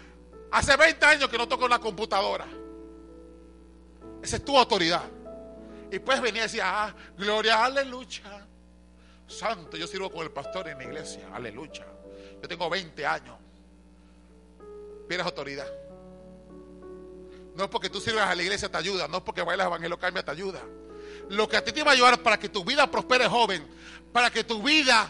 hace 0.52 0.76
20 0.76 1.06
años 1.06 1.30
que 1.30 1.38
no 1.38 1.48
toca 1.48 1.64
una 1.64 1.78
computadora. 1.78 2.46
Esa 4.26 4.38
es 4.38 4.44
tu 4.44 4.58
autoridad. 4.58 5.04
Y 5.88 6.00
puedes 6.00 6.20
venir 6.20 6.40
y 6.40 6.42
decir, 6.42 6.60
ah, 6.60 6.92
gloria, 7.16 7.64
aleluya. 7.64 8.44
Santo, 9.28 9.76
yo 9.76 9.86
sirvo 9.86 10.10
con 10.10 10.24
el 10.24 10.32
pastor 10.32 10.66
en 10.66 10.78
la 10.78 10.82
iglesia. 10.82 11.28
Aleluya. 11.32 11.86
Yo 12.42 12.48
tengo 12.48 12.68
20 12.68 13.06
años. 13.06 13.36
Pierdes 15.06 15.26
autoridad. 15.26 15.68
No 17.54 17.62
es 17.62 17.70
porque 17.70 17.88
tú 17.88 18.00
sirvas 18.00 18.28
a 18.28 18.34
la 18.34 18.42
iglesia 18.42 18.68
te 18.68 18.76
ayuda. 18.76 19.06
No 19.06 19.18
es 19.18 19.22
porque 19.22 19.42
bailas 19.42 19.68
evangelio 19.68 19.96
cambia 19.96 20.24
te 20.24 20.32
ayuda. 20.32 20.60
Lo 21.28 21.48
que 21.48 21.58
a 21.58 21.62
ti 21.62 21.70
te 21.70 21.84
va 21.84 21.92
a 21.92 21.94
ayudar 21.94 22.20
para 22.20 22.36
que 22.36 22.48
tu 22.48 22.64
vida 22.64 22.90
prospere 22.90 23.28
joven, 23.28 23.64
para 24.12 24.28
que 24.28 24.42
tu 24.42 24.60
vida 24.60 25.08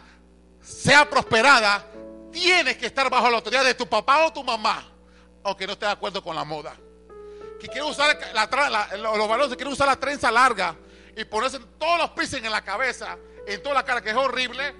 sea 0.61 1.09
prosperada, 1.09 1.87
tienes 2.31 2.77
que 2.77 2.85
estar 2.85 3.09
bajo 3.09 3.31
la 3.31 3.39
autoridad 3.39 3.65
de 3.65 3.73
tu 3.73 3.87
papá 3.87 4.27
o 4.27 4.33
tu 4.35 4.45
mamá, 4.45 4.87
aunque 5.43 5.67
no 5.67 5.73
estés 5.73 5.89
de 5.89 5.93
acuerdo 5.95 6.23
con 6.23 6.37
la 6.37 6.45
moda. 6.45 6.77
Que 7.61 7.69
quiere 7.69 7.85
usar 7.85 8.19
los 8.99 9.29
varones 9.29 9.57
quieren 9.57 9.73
usar 9.73 9.87
la 9.87 9.97
trenza 9.97 10.31
larga 10.31 10.77
y 11.17 11.25
ponerse 11.25 11.59
todos 11.79 11.99
los 11.99 12.11
piercings 12.11 12.45
en 12.45 12.53
la 12.53 12.63
cabeza 12.63 13.17
en 13.47 13.63
toda 13.63 13.77
la 13.77 13.85
cara 13.85 14.03
que 14.03 14.11
es 14.11 14.17
horrible. 14.17 14.75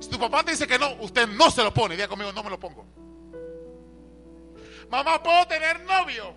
Si 0.00 0.08
tu 0.08 0.18
papá 0.18 0.42
te 0.42 0.52
dice 0.52 0.66
que 0.66 0.78
no, 0.78 0.94
usted 1.00 1.28
no 1.28 1.50
se 1.50 1.62
lo 1.62 1.72
pone. 1.72 1.94
Diga 1.94 2.08
conmigo, 2.08 2.32
no 2.32 2.42
me 2.42 2.50
lo 2.50 2.58
pongo. 2.58 2.86
Mamá, 4.90 5.22
¿puedo 5.22 5.46
tener 5.46 5.80
novio? 5.84 6.34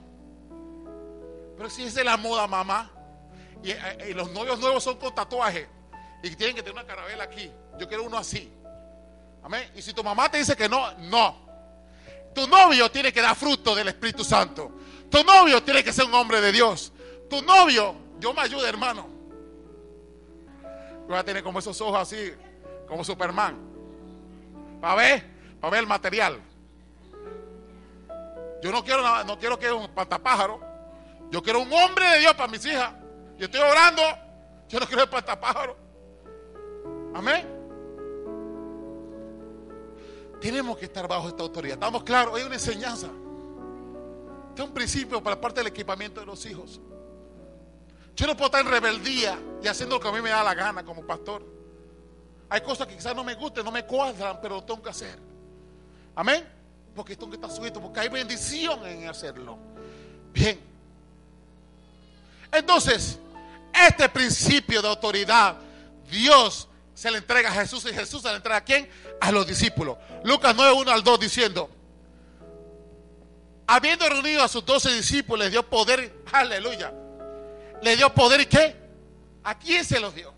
Pero 1.57 1.69
si 1.69 1.83
es 1.83 1.95
de 1.95 2.03
la 2.03 2.17
moda, 2.17 2.45
mamá. 2.47 2.91
y, 3.63 4.13
los 4.13 4.31
novios 4.31 4.59
nuevos 4.59 4.83
son 4.83 4.97
con 4.97 5.15
tatuaje 5.15 5.67
y 6.21 6.35
tienen 6.35 6.55
que 6.55 6.61
tener 6.61 6.73
una 6.73 6.85
carabela 6.85 7.23
aquí. 7.23 7.51
Yo 7.79 7.87
quiero 7.87 8.03
uno 8.03 8.17
así. 8.17 8.51
Amén. 9.43 9.71
Y 9.75 9.81
si 9.81 9.93
tu 9.93 10.03
mamá 10.03 10.29
te 10.29 10.37
dice 10.37 10.55
que 10.55 10.67
no, 10.67 10.91
no. 10.99 11.45
Tu 12.33 12.47
novio 12.47 12.89
tiene 12.91 13.13
que 13.13 13.21
dar 13.21 13.35
fruto 13.35 13.73
del 13.75 13.87
Espíritu 13.87 14.23
Santo. 14.23 14.71
Tu 15.09 15.23
novio 15.23 15.61
tiene 15.63 15.83
que 15.83 15.93
ser 15.93 16.05
un 16.05 16.13
hombre 16.13 16.41
de 16.41 16.51
Dios. 16.51 16.91
Tu 17.29 17.41
novio, 17.41 17.95
yo 18.19 18.33
me 18.33 18.41
ayudo, 18.41 18.65
hermano. 18.65 19.07
Voy 21.07 21.17
a 21.17 21.23
tener 21.23 21.43
como 21.43 21.59
esos 21.59 21.79
ojos 21.81 21.99
así, 21.99 22.33
como 22.87 23.03
Superman. 23.03 23.57
Para 24.81 24.95
ver, 24.95 25.25
para 25.59 25.71
ver 25.71 25.79
el 25.81 25.87
material. 25.87 26.41
Yo 28.61 28.71
no 28.71 28.83
quiero, 28.83 29.23
no 29.23 29.37
quiero 29.37 29.59
que 29.59 29.71
un 29.71 29.87
pantapájaro. 29.89 30.59
Yo 31.29 31.41
quiero 31.43 31.61
un 31.61 31.71
hombre 31.71 32.05
de 32.11 32.19
Dios 32.19 32.33
para 32.33 32.47
mis 32.47 32.65
hijas. 32.65 32.93
Yo 33.37 33.45
estoy 33.45 33.61
orando. 33.61 34.01
Yo 34.67 34.79
no 34.79 34.87
quiero 34.87 35.03
el 35.03 35.09
pantapájaro. 35.09 35.77
Amén. 37.13 37.47
Tenemos 40.41 40.77
que 40.77 40.85
estar 40.85 41.07
bajo 41.07 41.27
esta 41.27 41.43
autoridad. 41.43 41.75
¿Estamos 41.75 42.03
claros? 42.03 42.35
Hay 42.35 42.43
una 42.43 42.55
enseñanza. 42.55 43.09
Este 44.55 44.63
es 44.63 44.69
un 44.69 44.73
principio 44.73 45.21
para 45.21 45.41
parte 45.41 45.59
del 45.59 45.67
equipamiento 45.67 46.21
de 46.21 46.25
los 46.25 46.45
hijos. 46.45 46.79
Yo 48.15 48.25
no 48.25 48.37
puedo 48.37 48.45
estar 48.45 48.61
en 48.61 48.71
rebeldía 48.71 49.37
y 49.61 49.67
haciendo 49.67 49.95
lo 49.95 50.01
que 50.01 50.07
a 50.07 50.13
mí 50.13 50.21
me 50.21 50.29
da 50.29 50.41
la 50.45 50.53
gana 50.53 50.81
como 50.85 51.05
pastor. 51.05 51.45
Hay 52.47 52.61
cosas 52.61 52.87
que 52.87 52.95
quizás 52.95 53.13
no 53.13 53.21
me 53.25 53.33
gusten, 53.33 53.65
no 53.65 53.71
me 53.73 53.85
cuadran, 53.85 54.39
pero 54.41 54.55
lo 54.55 54.63
tengo 54.63 54.81
que 54.81 54.91
hacer. 54.91 55.19
Amén. 56.15 56.47
Porque 56.95 57.17
tengo 57.17 57.31
que 57.31 57.35
estar 57.35 57.51
sujeto, 57.51 57.81
porque 57.81 57.99
hay 57.99 58.07
bendición 58.07 58.85
en 58.85 59.09
hacerlo. 59.09 59.57
Bien. 60.31 60.57
Entonces, 62.49 63.19
este 63.73 64.07
principio 64.07 64.81
de 64.81 64.87
autoridad, 64.87 65.57
Dios 66.09 66.69
se 66.93 67.11
le 67.11 67.17
entrega 67.17 67.49
a 67.49 67.53
Jesús 67.55 67.85
y 67.91 67.93
Jesús 67.93 68.21
se 68.21 68.29
le 68.29 68.37
entrega 68.37 68.55
a 68.55 68.63
quién? 68.63 68.87
A 69.19 69.33
los 69.33 69.45
discípulos. 69.45 69.97
Lucas 70.23 70.55
9, 70.55 70.75
1 70.75 70.91
al 70.91 71.03
2 71.03 71.19
diciendo, 71.19 71.69
habiendo 73.67 74.07
reunido 74.07 74.43
a 74.43 74.47
sus 74.47 74.65
doce 74.65 74.91
discípulos, 74.93 75.45
les 75.45 75.51
dio 75.51 75.67
poder, 75.67 76.23
aleluya, 76.31 76.93
le 77.81 77.95
dio 77.95 78.13
poder 78.13 78.41
y 78.41 78.45
qué? 78.45 78.75
¿A 79.43 79.57
quién 79.57 79.83
se 79.83 79.99
los 79.99 80.13
dio? 80.15 80.33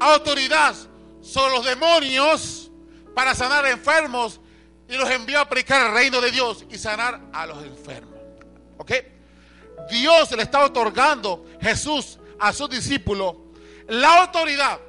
Autoridad 0.00 0.74
sobre 1.20 1.54
los 1.54 1.64
demonios 1.64 2.70
para 3.14 3.34
sanar 3.34 3.66
enfermos 3.66 4.40
y 4.88 4.96
los 4.96 5.08
envió 5.10 5.40
a 5.40 5.48
predicar 5.48 5.86
el 5.86 5.94
reino 5.94 6.20
de 6.20 6.30
Dios 6.30 6.64
y 6.70 6.76
sanar 6.78 7.20
a 7.32 7.46
los 7.46 7.62
enfermos. 7.64 8.14
¿Ok? 8.78 8.92
Dios 9.90 10.32
le 10.32 10.42
estaba 10.42 10.66
otorgando 10.66 11.46
Jesús 11.60 12.18
a 12.38 12.52
sus 12.52 12.68
discípulos 12.68 13.36
la 13.88 14.22
autoridad 14.22 14.80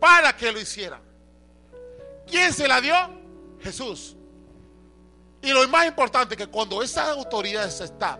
para 0.00 0.36
que 0.36 0.52
lo 0.52 0.60
hicieran. 0.60 1.00
¿Quién 2.26 2.52
se 2.52 2.68
la 2.68 2.80
dio? 2.80 2.94
Jesús. 3.60 4.17
Y 5.42 5.52
lo 5.52 5.66
más 5.68 5.86
importante 5.86 6.34
es 6.34 6.38
que 6.38 6.46
cuando 6.46 6.82
esa 6.82 7.12
autoridad 7.12 7.68
se 7.70 7.84
está 7.84 8.18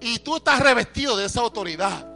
y 0.00 0.18
tú 0.20 0.36
estás 0.36 0.60
revestido 0.60 1.16
de 1.16 1.26
esa 1.26 1.40
autoridad, 1.40 2.06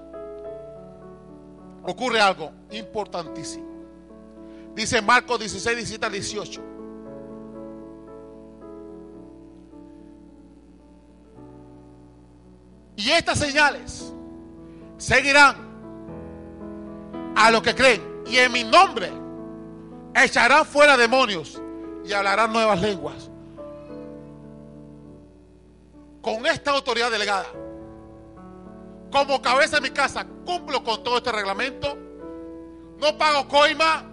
ocurre 1.82 2.20
algo 2.20 2.52
importantísimo. 2.70 3.68
Dice 4.74 5.02
Marcos 5.02 5.40
16, 5.40 5.76
17 5.76 6.06
al 6.06 6.12
18. 6.12 6.62
Y 12.96 13.10
estas 13.10 13.38
señales 13.38 14.12
seguirán 14.98 15.56
a 17.34 17.50
los 17.50 17.62
que 17.62 17.74
creen. 17.74 18.02
Y 18.26 18.36
en 18.36 18.52
mi 18.52 18.62
nombre 18.62 19.10
echarán 20.14 20.66
fuera 20.66 20.96
demonios 20.96 21.60
y 22.04 22.12
hablarán 22.12 22.52
nuevas 22.52 22.80
lenguas. 22.80 23.30
Con 26.22 26.46
esta 26.46 26.72
autoridad 26.72 27.10
delegada, 27.10 27.46
como 29.10 29.40
cabeza 29.40 29.76
de 29.76 29.82
mi 29.82 29.90
casa, 29.90 30.26
cumplo 30.44 30.84
con 30.84 31.02
todo 31.02 31.18
este 31.18 31.32
reglamento. 31.32 31.96
No 32.98 33.16
pago 33.16 33.48
coima, 33.48 34.04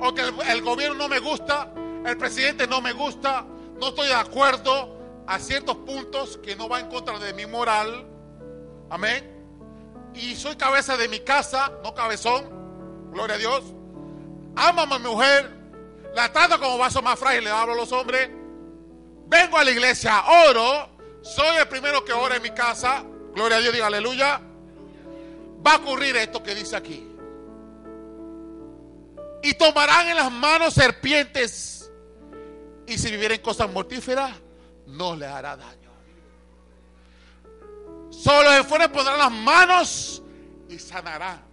o 0.00 0.14
que 0.14 0.22
el 0.22 0.62
gobierno 0.62 0.96
no 0.96 1.08
me 1.08 1.18
gusta, 1.18 1.72
el 2.04 2.16
presidente 2.16 2.66
no 2.66 2.80
me 2.80 2.92
gusta, 2.92 3.44
no 3.78 3.88
estoy 3.88 4.08
de 4.08 4.14
acuerdo 4.14 4.96
a 5.26 5.38
ciertos 5.38 5.76
puntos 5.78 6.38
que 6.38 6.56
no 6.56 6.68
va 6.68 6.80
en 6.80 6.88
contra 6.88 7.18
de 7.18 7.32
mi 7.34 7.46
moral. 7.46 8.06
Amén 8.88 9.36
y 10.16 10.34
soy 10.34 10.56
cabeza 10.56 10.96
de 10.96 11.08
mi 11.08 11.20
casa, 11.20 11.72
no 11.82 11.94
cabezón, 11.94 12.48
gloria 13.12 13.36
a 13.36 13.38
Dios. 13.38 13.64
Amo 14.56 14.82
a 14.82 14.98
mi 14.98 15.06
mujer, 15.06 15.54
la 16.14 16.32
trato 16.32 16.58
como 16.58 16.78
vaso 16.78 17.02
más 17.02 17.18
frágil, 17.18 17.44
le 17.44 17.50
hablo 17.50 17.74
a 17.74 17.76
los 17.76 17.92
hombres. 17.92 18.30
Vengo 19.26 19.58
a 19.58 19.64
la 19.64 19.70
iglesia, 19.70 20.24
oro, 20.48 20.88
soy 21.22 21.56
el 21.56 21.66
primero 21.68 22.04
que 22.04 22.12
ora 22.12 22.36
en 22.36 22.42
mi 22.42 22.50
casa, 22.50 23.04
gloria 23.34 23.58
a 23.58 23.60
Dios, 23.60 23.72
diga 23.72 23.88
aleluya. 23.88 24.40
Va 25.66 25.72
a 25.72 25.76
ocurrir 25.76 26.16
esto 26.16 26.42
que 26.42 26.54
dice 26.54 26.76
aquí. 26.76 27.08
Y 29.42 29.54
tomarán 29.54 30.08
en 30.08 30.16
las 30.16 30.30
manos 30.30 30.74
serpientes, 30.74 31.90
y 32.86 32.96
si 32.98 33.10
vivieren 33.10 33.40
cosas 33.40 33.70
mortíferas, 33.70 34.32
no 34.86 35.16
le 35.16 35.26
hará 35.26 35.56
daño. 35.56 35.90
Solo 38.10 38.50
se 38.52 38.64
fuera 38.64 38.90
pondrán 38.90 39.18
las 39.18 39.32
manos 39.32 40.22
y 40.68 40.78
sanará. 40.78 41.45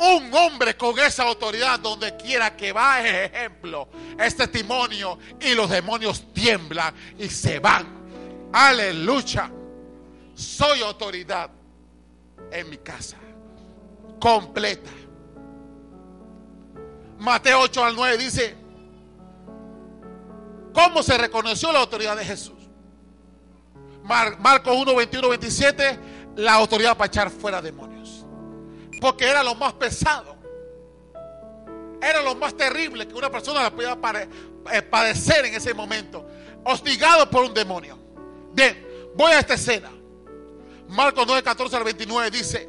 Un 0.00 0.32
hombre 0.32 0.78
con 0.78 0.98
esa 0.98 1.24
autoridad 1.24 1.78
donde 1.78 2.16
quiera 2.16 2.56
que 2.56 2.72
va 2.72 3.06
es 3.06 3.30
ejemplo, 3.30 3.86
es 4.18 4.34
testimonio 4.34 5.18
y 5.38 5.54
los 5.54 5.68
demonios 5.68 6.32
tiemblan 6.32 6.94
y 7.18 7.28
se 7.28 7.58
van. 7.58 7.86
Aleluya. 8.50 9.50
Soy 10.34 10.80
autoridad 10.80 11.50
en 12.50 12.70
mi 12.70 12.78
casa. 12.78 13.18
Completa. 14.18 14.90
Mateo 17.18 17.60
8 17.60 17.84
al 17.84 17.94
9 17.94 18.16
dice, 18.16 18.56
¿cómo 20.72 21.02
se 21.02 21.18
reconoció 21.18 21.70
la 21.72 21.80
autoridad 21.80 22.16
de 22.16 22.24
Jesús? 22.24 22.54
Marcos 24.02 24.74
1, 24.74 24.94
21, 24.94 25.28
27, 25.28 25.98
la 26.36 26.54
autoridad 26.54 26.96
para 26.96 27.08
echar 27.08 27.30
fuera 27.30 27.60
demonios. 27.60 27.99
Porque 29.00 29.26
era 29.26 29.42
lo 29.42 29.54
más 29.54 29.72
pesado. 29.74 30.36
Era 32.02 32.22
lo 32.22 32.34
más 32.34 32.56
terrible 32.56 33.06
que 33.06 33.14
una 33.14 33.30
persona 33.30 33.70
podía 33.70 33.98
eh, 34.72 34.82
padecer 34.82 35.44
en 35.46 35.54
ese 35.54 35.74
momento. 35.74 36.26
Hostigado 36.64 37.28
por 37.28 37.44
un 37.44 37.54
demonio. 37.54 37.98
Bien, 38.52 38.86
voy 39.14 39.32
a 39.32 39.40
esta 39.40 39.54
escena. 39.54 39.90
Marcos 40.88 41.24
9, 41.26 41.42
14 41.42 41.76
al 41.76 41.84
29 41.84 42.30
dice, 42.30 42.68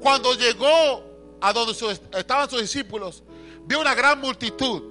cuando 0.00 0.34
llegó 0.34 1.02
a 1.40 1.52
donde 1.52 1.72
estaban 2.16 2.48
sus 2.48 2.60
discípulos, 2.60 3.24
vio 3.64 3.80
una 3.80 3.94
gran 3.94 4.20
multitud 4.20 4.82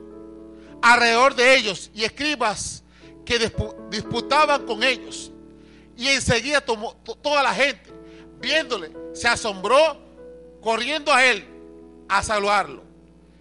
alrededor 0.81 1.35
de 1.35 1.55
ellos 1.55 1.89
y 1.93 2.03
escribas 2.03 2.83
que 3.25 3.39
disputaban 3.89 4.65
con 4.65 4.83
ellos. 4.83 5.31
Y 5.95 6.07
enseguida 6.07 6.61
tomó 6.61 6.95
toda 7.21 7.41
la 7.41 7.53
gente, 7.53 7.91
viéndole, 8.39 8.91
se 9.13 9.27
asombró, 9.27 10.06
corriendo 10.61 11.13
a 11.13 11.23
él 11.25 11.47
a 12.07 12.21
saludarlo. 12.23 12.83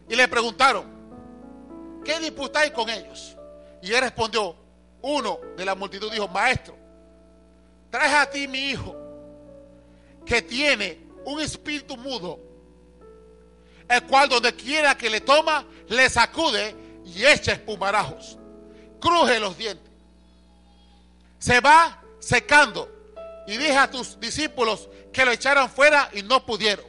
Y 0.09 0.15
le 0.15 0.29
preguntaron, 0.29 0.85
¿qué 2.05 2.19
disputáis 2.21 2.71
con 2.73 2.89
ellos? 2.89 3.37
Y 3.83 3.93
él 3.93 4.01
respondió, 4.01 4.57
uno 5.03 5.41
de 5.57 5.65
la 5.65 5.75
multitud 5.75 6.11
dijo, 6.11 6.29
maestro, 6.29 6.77
traes 7.91 8.15
a 8.15 8.31
ti 8.31 8.49
mi 8.49 8.71
hijo, 8.71 8.97
que 10.25 10.43
tiene 10.43 10.99
un 11.25 11.41
espíritu 11.41 11.97
mudo, 11.97 12.39
el 13.89 14.03
cual 14.05 14.29
donde 14.29 14.55
quiera 14.55 14.97
que 14.97 15.11
le 15.11 15.21
toma, 15.21 15.65
le 15.89 16.09
sacude 16.11 16.75
y 17.05 17.25
echa 17.25 17.53
espumarajos 17.53 18.39
cruje 19.07 19.39
los 19.41 19.57
dientes. 19.57 19.91
Se 21.39 21.61
va 21.61 22.03
secando. 22.19 22.93
Y 23.47 23.57
dije 23.57 23.77
a 23.77 23.91
tus 23.91 24.19
discípulos 24.19 24.89
que 25.13 25.25
lo 25.25 25.31
echaran 25.31 25.71
fuera 25.71 26.11
y 26.13 26.23
no 26.23 26.45
pudieron. 26.45 26.85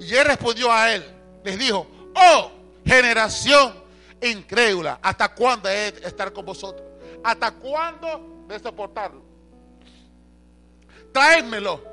Y 0.00 0.14
él 0.14 0.24
respondió 0.24 0.72
a 0.72 0.92
él. 0.92 1.04
Les 1.44 1.58
dijo, 1.58 1.86
oh 2.14 2.50
generación 2.84 3.74
incrédula, 4.20 4.98
¿hasta 5.00 5.32
cuándo 5.34 5.68
he 5.68 5.92
de 5.92 6.08
estar 6.08 6.32
con 6.32 6.44
vosotros? 6.44 6.82
¿Hasta 7.22 7.52
cuándo 7.52 8.44
de 8.48 8.58
soportarlo? 8.58 9.22
Traédmelo. 11.12 11.84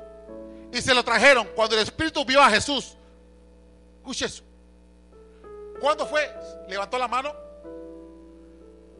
Y 0.72 0.82
se 0.82 0.92
lo 0.94 1.04
trajeron 1.04 1.48
cuando 1.54 1.76
el 1.76 1.82
Espíritu 1.82 2.24
vio 2.24 2.42
a 2.42 2.50
Jesús. 2.50 2.96
Escuche 3.98 4.26
eso. 4.26 4.42
¿Cuándo 5.80 6.06
fue? 6.06 6.28
Levantó 6.68 6.98
la 6.98 7.08
mano 7.08 7.48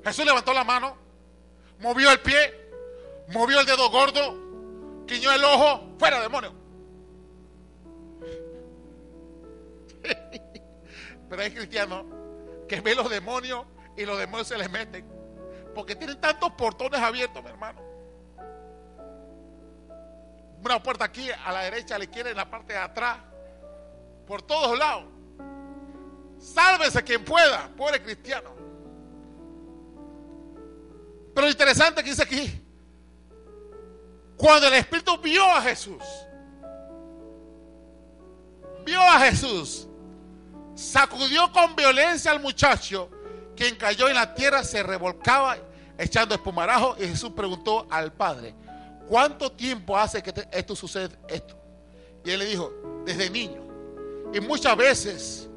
Jesús 0.05 0.25
levantó 0.25 0.53
la 0.53 0.65
mano, 0.65 0.97
movió 1.81 2.11
el 2.11 2.21
pie, 2.21 2.71
movió 3.29 3.61
el 3.61 3.67
dedo 3.67 3.91
gordo, 3.91 5.05
quiñó 5.07 5.33
el 5.33 5.45
ojo, 5.45 5.97
fuera 5.99 6.21
demonio. 6.21 6.53
Pero 11.29 11.43
hay 11.43 11.51
cristianos 11.51 12.05
que 12.69 12.81
ven 12.81 12.97
los 12.97 13.11
demonios 13.11 13.67
y 13.97 14.05
los 14.05 14.19
demonios 14.19 14.49
se 14.49 14.57
les 14.57 14.71
meten. 14.71 15.07
Porque 15.75 15.97
tienen 15.97 16.21
tantos 16.21 16.53
portones 16.53 17.01
abiertos, 17.01 17.43
mi 17.43 17.51
hermano. 17.51 17.81
Una 20.65 20.83
puerta 20.83 21.05
aquí 21.05 21.29
a 21.31 21.53
la 21.53 21.63
derecha, 21.63 21.95
a 21.95 21.99
la 21.99 22.05
izquierda, 22.05 22.31
en 22.31 22.37
la 22.37 22.51
parte 22.51 22.73
de 22.73 22.79
atrás. 22.79 23.19
Por 24.27 24.43
todos 24.43 24.79
lados. 24.79 25.05
Sálvese 26.39 27.03
quien 27.03 27.25
pueda, 27.25 27.69
pobre 27.77 28.03
cristiano. 28.03 28.51
Pero 31.35 31.47
lo 31.47 31.51
interesante 31.51 32.03
que 32.03 32.11
dice 32.11 32.23
aquí, 32.23 32.65
cuando 34.37 34.69
el 34.69 34.75
Espíritu 34.75 35.19
vio 35.19 35.45
a 35.45 35.61
Jesús, 35.63 36.03
vio 38.85 39.01
a 39.01 39.21
Jesús, 39.21 39.88
sacudió 40.79 41.51
con 41.53 41.75
violencia 41.75 42.31
al 42.31 42.41
muchacho, 42.41 43.11
quien 43.57 43.75
cayó 43.75 44.09
en 44.09 44.15
la 44.15 44.33
tierra, 44.33 44.63
se 44.63 44.81
revolcaba 44.85 45.59
echando 45.99 46.37
espumarajo, 46.37 46.95
y 47.01 47.09
Jesús 47.09 47.33
preguntó 47.33 47.89
al 47.91 48.13
Padre, 48.13 48.55
¿cuánto 49.09 49.51
tiempo 49.51 49.99
hace 49.99 50.23
que 50.23 50.33
esto 50.53 50.77
sucede? 50.77 51.17
Esto. 51.29 51.59
Y 52.25 52.31
él 52.31 52.39
le 52.39 52.45
dijo, 52.47 52.73
desde 53.05 53.29
niño. 53.29 53.61
Y 54.33 54.39
muchas 54.39 54.77
veces 54.77 55.49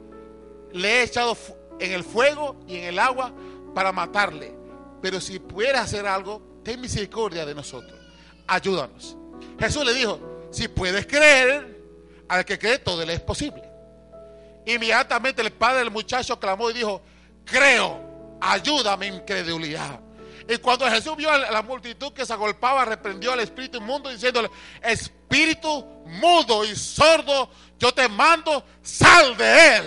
le 0.72 0.90
he 0.90 1.04
echado 1.04 1.38
en 1.80 1.92
el 1.92 2.04
fuego 2.04 2.60
y 2.68 2.78
en 2.78 2.86
el 2.86 2.98
agua 2.98 3.32
para 3.76 3.92
matarle. 3.92 4.56
Pero 5.04 5.22
si 5.22 5.38
pudiera 5.38 5.82
hacer 5.82 6.08
algo, 6.08 6.42
ten 6.64 6.82
misericordia 6.82 7.46
de 7.46 7.54
nosotros. 7.54 8.00
Ayúdanos. 8.48 9.16
Jesús 9.60 9.86
le 9.86 9.94
dijo, 9.94 10.20
si 10.50 10.68
puedes 10.68 11.06
creer, 11.06 11.80
al 12.28 12.44
que 12.44 12.58
cree 12.58 12.80
todo 12.80 13.06
le 13.06 13.14
es 13.14 13.22
posible. 13.22 13.71
Inmediatamente 14.66 15.42
el 15.42 15.52
padre 15.52 15.80
del 15.80 15.92
muchacho 15.92 16.40
clamó 16.40 16.70
y 16.70 16.74
dijo, 16.74 17.02
creo, 17.46 18.38
ayúdame 18.40 19.08
incredulidad. 19.08 20.00
Y 20.48 20.58
cuando 20.58 20.90
Jesús 20.90 21.16
vio 21.16 21.32
a 21.32 21.38
la 21.38 21.62
multitud 21.62 22.12
que 22.14 22.26
se 22.26 22.34
agolpaba, 22.34 22.84
reprendió 22.86 23.32
al 23.32 23.40
espíritu 23.40 23.78
inmundo 23.78 24.10
diciéndole, 24.10 24.50
espíritu 24.82 25.86
mudo 26.06 26.66
y 26.66 26.76
sordo, 26.76 27.50
yo 27.80 27.94
te 27.94 28.08
mando, 28.10 28.64
sal 28.82 29.38
de 29.38 29.78
él. 29.78 29.84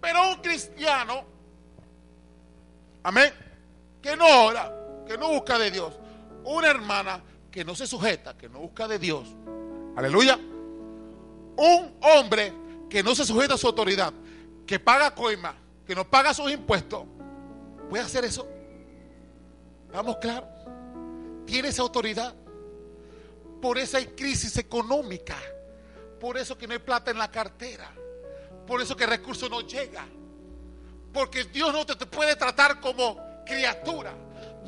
Pero 0.00 0.28
un 0.28 0.36
cristiano, 0.36 1.24
amén, 3.02 3.32
que 4.00 4.16
no 4.16 4.44
ora, 4.44 4.72
que 5.06 5.18
no 5.18 5.28
busca 5.30 5.58
de 5.58 5.70
Dios, 5.70 5.94
una 6.44 6.68
hermana 6.68 7.20
que 7.50 7.64
no 7.64 7.74
se 7.74 7.86
sujeta, 7.86 8.36
que 8.36 8.48
no 8.48 8.60
busca 8.60 8.86
de 8.86 8.98
Dios, 8.98 9.26
aleluya, 9.96 10.38
un 11.56 11.96
hombre 12.02 12.52
que 12.88 13.02
no 13.02 13.14
se 13.14 13.24
sujeta 13.24 13.54
a 13.54 13.58
su 13.58 13.66
autoridad, 13.66 14.12
que 14.66 14.78
paga 14.78 15.14
coima, 15.14 15.54
que 15.86 15.94
no 15.94 16.08
paga 16.08 16.34
sus 16.34 16.50
impuestos, 16.50 17.04
¿puede 17.88 18.04
hacer 18.04 18.24
eso? 18.24 18.46
¿Estamos 19.86 20.16
claros? 20.16 20.48
Tiene 21.46 21.68
esa 21.68 21.82
autoridad. 21.82 22.34
Por 23.62 23.78
eso 23.78 23.96
hay 23.96 24.06
crisis 24.08 24.56
económica. 24.58 25.36
Por 26.20 26.36
eso 26.36 26.58
que 26.58 26.66
no 26.66 26.72
hay 26.72 26.80
plata 26.80 27.10
en 27.10 27.18
la 27.18 27.30
cartera. 27.30 27.90
Por 28.66 28.82
eso 28.82 28.96
que 28.96 29.04
el 29.04 29.10
recurso 29.10 29.48
no 29.48 29.60
llega. 29.62 30.06
Porque 31.12 31.44
Dios 31.44 31.72
no 31.72 31.86
te, 31.86 31.94
puede 32.06 32.36
tratar 32.36 32.80
como 32.80 33.16
criatura. 33.46 34.12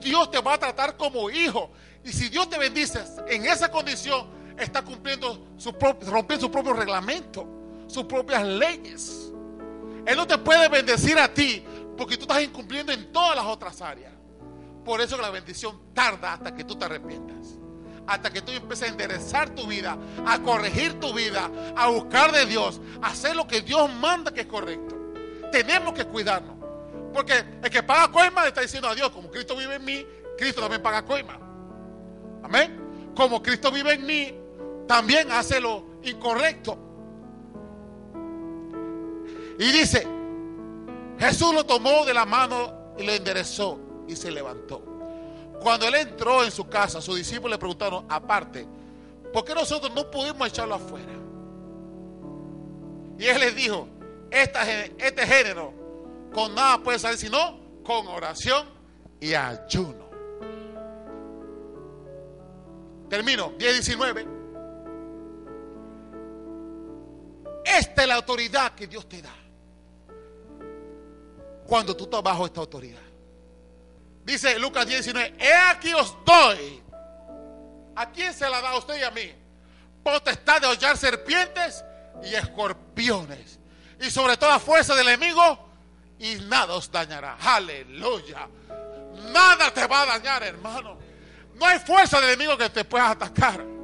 Dios 0.00 0.30
te 0.30 0.40
va 0.40 0.54
a 0.54 0.58
tratar 0.58 0.96
como 0.96 1.28
hijo. 1.28 1.72
Y 2.04 2.12
si 2.12 2.28
Dios 2.28 2.48
te 2.48 2.58
bendice 2.58 3.04
en 3.26 3.44
esa 3.44 3.70
condición, 3.70 4.37
está 4.58 4.82
cumpliendo 4.82 5.46
su 5.56 5.72
rompiendo 5.72 6.46
su 6.46 6.50
propio 6.50 6.72
reglamento, 6.72 7.46
sus 7.86 8.04
propias 8.04 8.46
leyes. 8.46 9.32
Él 10.06 10.16
no 10.16 10.26
te 10.26 10.38
puede 10.38 10.68
bendecir 10.68 11.18
a 11.18 11.32
ti 11.32 11.64
porque 11.96 12.16
tú 12.16 12.22
estás 12.22 12.42
incumpliendo 12.42 12.92
en 12.92 13.12
todas 13.12 13.36
las 13.36 13.44
otras 13.44 13.82
áreas. 13.82 14.12
Por 14.84 15.00
eso 15.00 15.16
que 15.16 15.22
la 15.22 15.30
bendición 15.30 15.78
tarda 15.92 16.34
hasta 16.34 16.54
que 16.54 16.64
tú 16.64 16.76
te 16.76 16.86
arrepientas. 16.86 17.58
Hasta 18.06 18.30
que 18.30 18.40
tú 18.40 18.52
empieces 18.52 18.88
a 18.88 18.92
enderezar 18.92 19.50
tu 19.50 19.66
vida, 19.66 19.98
a 20.24 20.38
corregir 20.38 20.98
tu 20.98 21.12
vida, 21.12 21.50
a 21.76 21.88
buscar 21.88 22.32
de 22.32 22.46
Dios, 22.46 22.80
a 23.02 23.08
hacer 23.08 23.36
lo 23.36 23.46
que 23.46 23.60
Dios 23.60 23.92
manda 23.92 24.32
que 24.32 24.42
es 24.42 24.46
correcto. 24.46 24.96
Tenemos 25.52 25.92
que 25.92 26.06
cuidarnos. 26.06 26.56
Porque 27.12 27.44
el 27.62 27.70
que 27.70 27.82
paga 27.82 28.10
coima 28.10 28.42
le 28.42 28.48
está 28.48 28.62
diciendo 28.62 28.88
a 28.88 28.94
Dios, 28.94 29.10
como 29.10 29.30
Cristo 29.30 29.56
vive 29.56 29.74
en 29.74 29.84
mí, 29.84 30.06
Cristo 30.38 30.62
también 30.62 30.82
paga 30.82 31.04
coima. 31.04 31.38
Amén. 32.42 33.12
Como 33.14 33.42
Cristo 33.42 33.70
vive 33.70 33.92
en 33.92 34.06
mí, 34.06 34.37
también 34.88 35.30
hace 35.30 35.60
lo 35.60 35.84
incorrecto. 36.02 36.76
Y 39.58 39.70
dice, 39.70 40.06
Jesús 41.18 41.54
lo 41.54 41.64
tomó 41.64 42.04
de 42.04 42.14
la 42.14 42.24
mano 42.24 42.94
y 42.96 43.04
le 43.04 43.16
enderezó 43.16 43.78
y 44.08 44.16
se 44.16 44.30
levantó. 44.30 44.82
Cuando 45.60 45.86
él 45.86 45.94
entró 45.96 46.42
en 46.42 46.50
su 46.50 46.68
casa, 46.68 47.00
sus 47.00 47.16
discípulos 47.16 47.50
le 47.52 47.58
preguntaron, 47.58 48.06
aparte, 48.08 48.66
¿por 49.32 49.44
qué 49.44 49.54
nosotros 49.54 49.92
no 49.94 50.10
pudimos 50.10 50.48
echarlo 50.48 50.76
afuera? 50.76 51.12
Y 53.18 53.26
él 53.26 53.40
les 53.40 53.54
dijo, 53.54 53.88
este 54.30 55.26
género 55.26 55.72
con 56.32 56.54
nada 56.54 56.78
puede 56.78 56.98
salir 56.98 57.18
sino 57.18 57.58
con 57.82 58.06
oración 58.06 58.66
y 59.20 59.34
ayuno. 59.34 60.08
Termino, 63.08 63.52
10-19. 63.58 64.37
Esta 67.76 68.02
es 68.02 68.08
la 68.08 68.14
autoridad 68.14 68.74
que 68.74 68.86
Dios 68.86 69.08
te 69.08 69.20
da 69.20 69.34
cuando 71.66 71.94
tú 71.94 72.04
estás 72.04 72.22
bajo 72.22 72.46
esta 72.46 72.60
autoridad. 72.60 73.02
Dice 74.24 74.58
Lucas 74.58 74.86
19, 74.86 75.34
he 75.38 75.52
aquí 75.52 75.92
os 75.92 76.16
doy. 76.24 76.82
¿A 77.94 78.10
quién 78.10 78.32
se 78.32 78.48
la 78.48 78.60
da 78.60 78.70
a 78.70 78.78
usted 78.78 78.98
y 78.98 79.02
a 79.02 79.10
mí? 79.10 79.32
Potestad 80.02 80.62
de 80.62 80.66
hollar 80.66 80.96
serpientes 80.96 81.84
y 82.22 82.34
escorpiones. 82.34 83.58
Y 84.00 84.10
sobre 84.10 84.36
toda 84.36 84.58
fuerza 84.58 84.94
del 84.94 85.08
enemigo 85.08 85.68
y 86.18 86.36
nada 86.36 86.74
os 86.74 86.90
dañará. 86.90 87.36
Aleluya. 87.40 88.48
Nada 89.32 89.72
te 89.72 89.86
va 89.86 90.02
a 90.02 90.06
dañar, 90.06 90.42
hermano. 90.42 90.96
No 91.54 91.66
hay 91.66 91.78
fuerza 91.80 92.20
del 92.20 92.30
enemigo 92.30 92.56
que 92.56 92.70
te 92.70 92.84
pueda 92.84 93.10
atacar. 93.10 93.77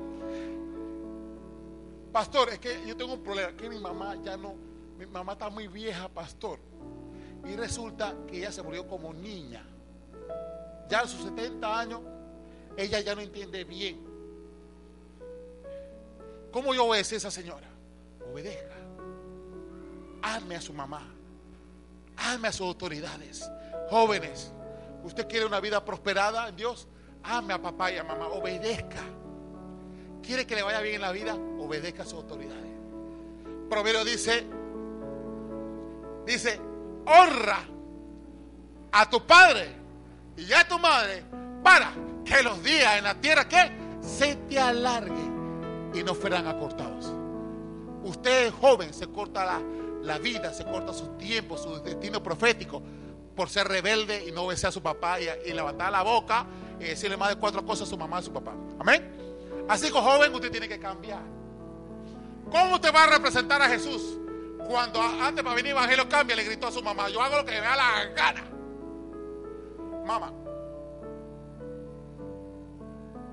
Pastor, 2.14 2.50
es 2.50 2.60
que 2.60 2.86
yo 2.86 2.96
tengo 2.96 3.14
un 3.14 3.24
problema, 3.24 3.56
que 3.56 3.68
mi 3.68 3.80
mamá 3.80 4.14
ya 4.22 4.36
no, 4.36 4.54
mi 4.96 5.04
mamá 5.04 5.32
está 5.32 5.50
muy 5.50 5.66
vieja, 5.66 6.08
pastor. 6.08 6.60
Y 7.44 7.56
resulta 7.56 8.14
que 8.28 8.38
ella 8.38 8.52
se 8.52 8.62
murió 8.62 8.86
como 8.86 9.12
niña. 9.12 9.66
Ya 10.88 11.00
a 11.00 11.08
sus 11.08 11.24
70 11.24 11.80
años, 11.80 12.00
ella 12.76 13.00
ya 13.00 13.16
no 13.16 13.20
entiende 13.20 13.64
bien. 13.64 14.00
¿Cómo 16.52 16.72
yo 16.72 16.84
obedece 16.84 17.16
a 17.16 17.18
esa 17.18 17.32
señora? 17.32 17.66
Obedezca. 18.30 18.76
Ame 20.22 20.54
a 20.54 20.60
su 20.60 20.72
mamá. 20.72 21.02
Ame 22.16 22.46
a 22.46 22.52
sus 22.52 22.68
autoridades. 22.68 23.50
Jóvenes, 23.90 24.52
usted 25.02 25.26
quiere 25.26 25.46
una 25.46 25.58
vida 25.58 25.84
prosperada 25.84 26.48
en 26.48 26.54
Dios. 26.54 26.86
Ame 27.24 27.54
a 27.54 27.60
papá 27.60 27.90
y 27.90 27.98
a 27.98 28.04
mamá. 28.04 28.28
Obedezca. 28.28 29.02
Quiere 30.24 30.46
que 30.46 30.54
le 30.54 30.62
vaya 30.62 30.80
bien 30.80 30.96
en 30.96 31.00
la 31.02 31.12
vida. 31.12 31.34
Obedezca 31.34 32.02
a 32.02 32.06
sus 32.06 32.14
autoridades. 32.14 32.72
Proverbio 33.68 34.04
dice, 34.04 34.44
dice, 36.26 36.60
honra 37.06 37.64
a 38.92 39.10
tu 39.10 39.26
padre 39.26 39.68
y 40.36 40.52
a 40.52 40.66
tu 40.66 40.78
madre 40.78 41.24
para 41.62 41.92
que 42.24 42.42
los 42.42 42.62
días 42.62 42.98
en 42.98 43.04
la 43.04 43.14
tierra 43.14 43.48
que 43.48 43.72
se 44.00 44.36
te 44.36 44.58
alarguen 44.58 45.90
y 45.94 46.02
no 46.02 46.14
fueran 46.14 46.46
acortados. 46.46 47.12
Usted 48.04 48.48
es 48.48 48.52
joven, 48.52 48.92
se 48.92 49.06
corta 49.08 49.44
la, 49.44 49.60
la 50.02 50.18
vida, 50.18 50.52
se 50.52 50.64
corta 50.64 50.92
su 50.92 51.08
tiempo, 51.16 51.56
su 51.56 51.82
destino 51.82 52.22
profético 52.22 52.82
por 53.34 53.48
ser 53.48 53.66
rebelde 53.66 54.26
y 54.28 54.32
no 54.32 54.42
obedecer 54.42 54.68
a 54.68 54.72
su 54.72 54.82
papá 54.82 55.18
y, 55.20 55.52
levantar 55.52 55.90
la 55.90 56.02
boca 56.02 56.46
y 56.78 56.84
decirle 56.84 57.16
más 57.16 57.30
de 57.30 57.36
cuatro 57.36 57.64
cosas 57.64 57.88
a 57.88 57.90
su 57.90 57.96
mamá 57.96 58.16
y 58.16 58.20
a 58.20 58.22
su 58.22 58.32
papá. 58.32 58.54
Amén. 58.78 59.23
Así 59.68 59.86
que 59.90 59.98
joven 59.98 60.34
usted 60.34 60.50
tiene 60.50 60.68
que 60.68 60.78
cambiar. 60.78 61.22
¿Cómo 62.50 62.74
usted 62.74 62.94
va 62.94 63.04
a 63.04 63.06
representar 63.06 63.60
a 63.62 63.68
Jesús? 63.68 64.18
Cuando 64.66 65.00
antes 65.00 65.42
para 65.42 65.56
venir 65.56 65.72
Evangelio 65.72 66.08
cambia, 66.08 66.36
le 66.36 66.44
gritó 66.44 66.68
a 66.68 66.72
su 66.72 66.82
mamá, 66.82 67.08
yo 67.08 67.20
hago 67.20 67.38
lo 67.38 67.44
que 67.44 67.52
me 67.52 67.60
da 67.60 67.76
la 67.76 68.04
gana. 68.14 68.44
Mamá, 70.06 70.32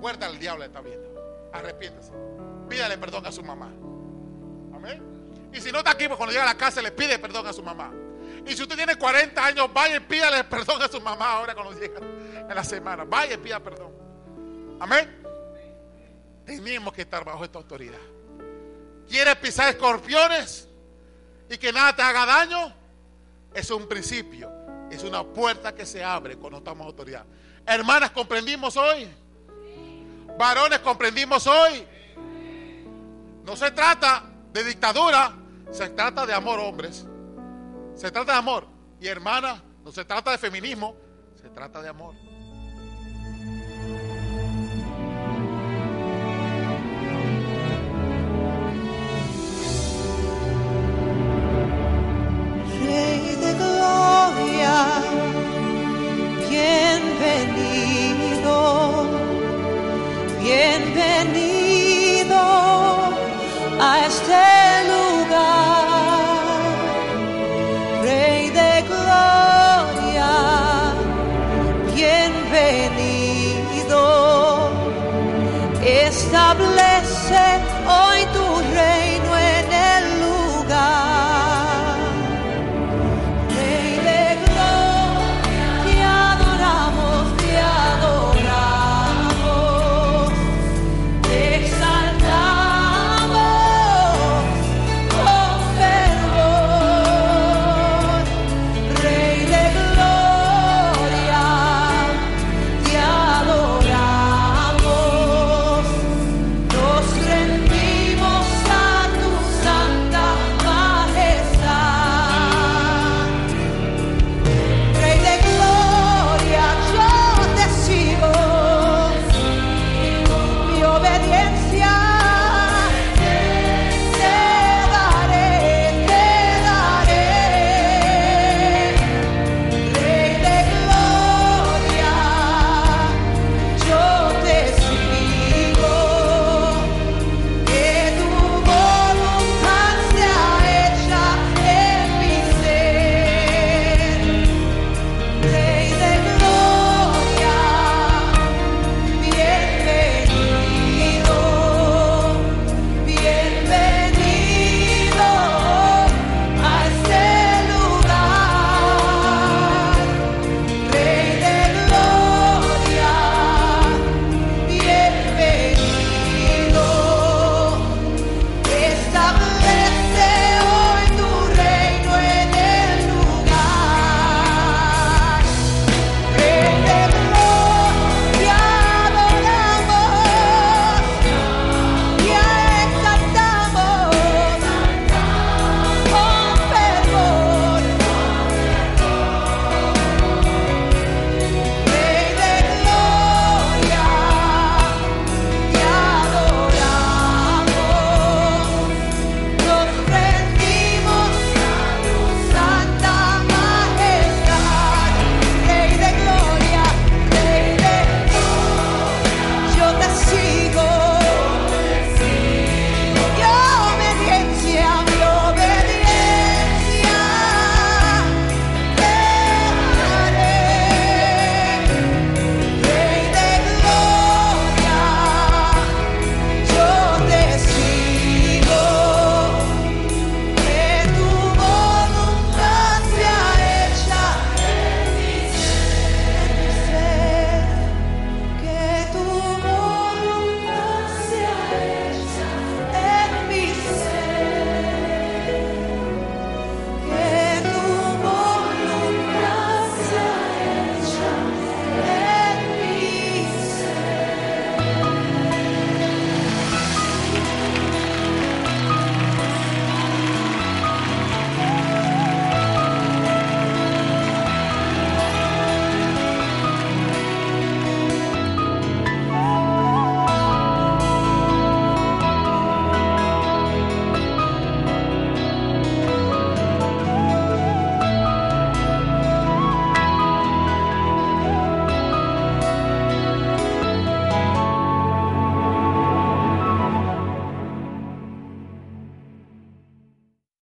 muerta 0.00 0.26
al 0.26 0.38
diablo 0.38 0.64
está 0.64 0.80
viendo. 0.80 1.08
Arrepiéntese. 1.52 2.12
Pídale 2.68 2.98
perdón 2.98 3.26
a 3.26 3.32
su 3.32 3.42
mamá. 3.42 3.70
Amén. 4.74 5.02
Y 5.52 5.60
si 5.60 5.70
no 5.70 5.78
está 5.78 5.92
aquí, 5.92 6.06
pues 6.06 6.16
cuando 6.16 6.32
llega 6.32 6.44
a 6.44 6.46
la 6.46 6.56
casa 6.56 6.80
le 6.82 6.92
pide 6.92 7.18
perdón 7.18 7.46
a 7.46 7.52
su 7.52 7.62
mamá. 7.62 7.92
Y 8.46 8.54
si 8.54 8.62
usted 8.62 8.76
tiene 8.76 8.96
40 8.96 9.44
años, 9.44 9.72
vaya 9.72 9.96
y 9.96 10.00
pídale 10.00 10.44
perdón 10.44 10.82
a 10.82 10.88
su 10.88 11.00
mamá 11.00 11.34
ahora 11.34 11.54
cuando 11.54 11.78
llega 11.78 12.00
en 12.00 12.54
la 12.54 12.64
semana. 12.64 13.04
Vaya 13.04 13.34
y 13.34 13.38
pida 13.38 13.60
perdón. 13.60 13.92
Amén. 14.80 15.21
Tenemos 16.44 16.92
que 16.92 17.02
estar 17.02 17.24
bajo 17.24 17.44
esta 17.44 17.58
autoridad. 17.58 17.98
¿Quieres 19.08 19.36
pisar 19.36 19.68
escorpiones 19.68 20.68
y 21.48 21.58
que 21.58 21.72
nada 21.72 21.94
te 21.94 22.02
haga 22.02 22.26
daño? 22.26 22.74
Es 23.54 23.70
un 23.70 23.86
principio, 23.86 24.50
es 24.90 25.02
una 25.02 25.22
puerta 25.22 25.74
que 25.74 25.84
se 25.84 26.02
abre 26.02 26.36
cuando 26.36 26.58
estamos 26.58 26.86
autoridad. 26.86 27.24
Hermanas, 27.66 28.10
¿comprendimos 28.10 28.76
hoy? 28.76 29.08
Varones, 30.38 30.78
¿comprendimos 30.80 31.46
hoy? 31.46 31.86
No 33.44 33.56
se 33.56 33.70
trata 33.70 34.24
de 34.52 34.64
dictadura, 34.64 35.34
se 35.70 35.88
trata 35.90 36.24
de 36.26 36.32
amor, 36.32 36.60
hombres. 36.60 37.06
Se 37.94 38.10
trata 38.10 38.32
de 38.32 38.38
amor. 38.38 38.66
Y 39.00 39.08
hermanas, 39.08 39.62
no 39.84 39.92
se 39.92 40.04
trata 40.04 40.30
de 40.30 40.38
feminismo, 40.38 40.96
se 41.40 41.48
trata 41.50 41.82
de 41.82 41.88
amor. 41.88 42.14
Bienvenido, 56.48 58.56
bienvenido 60.40 62.36
a 63.80 64.06
este 64.06 64.81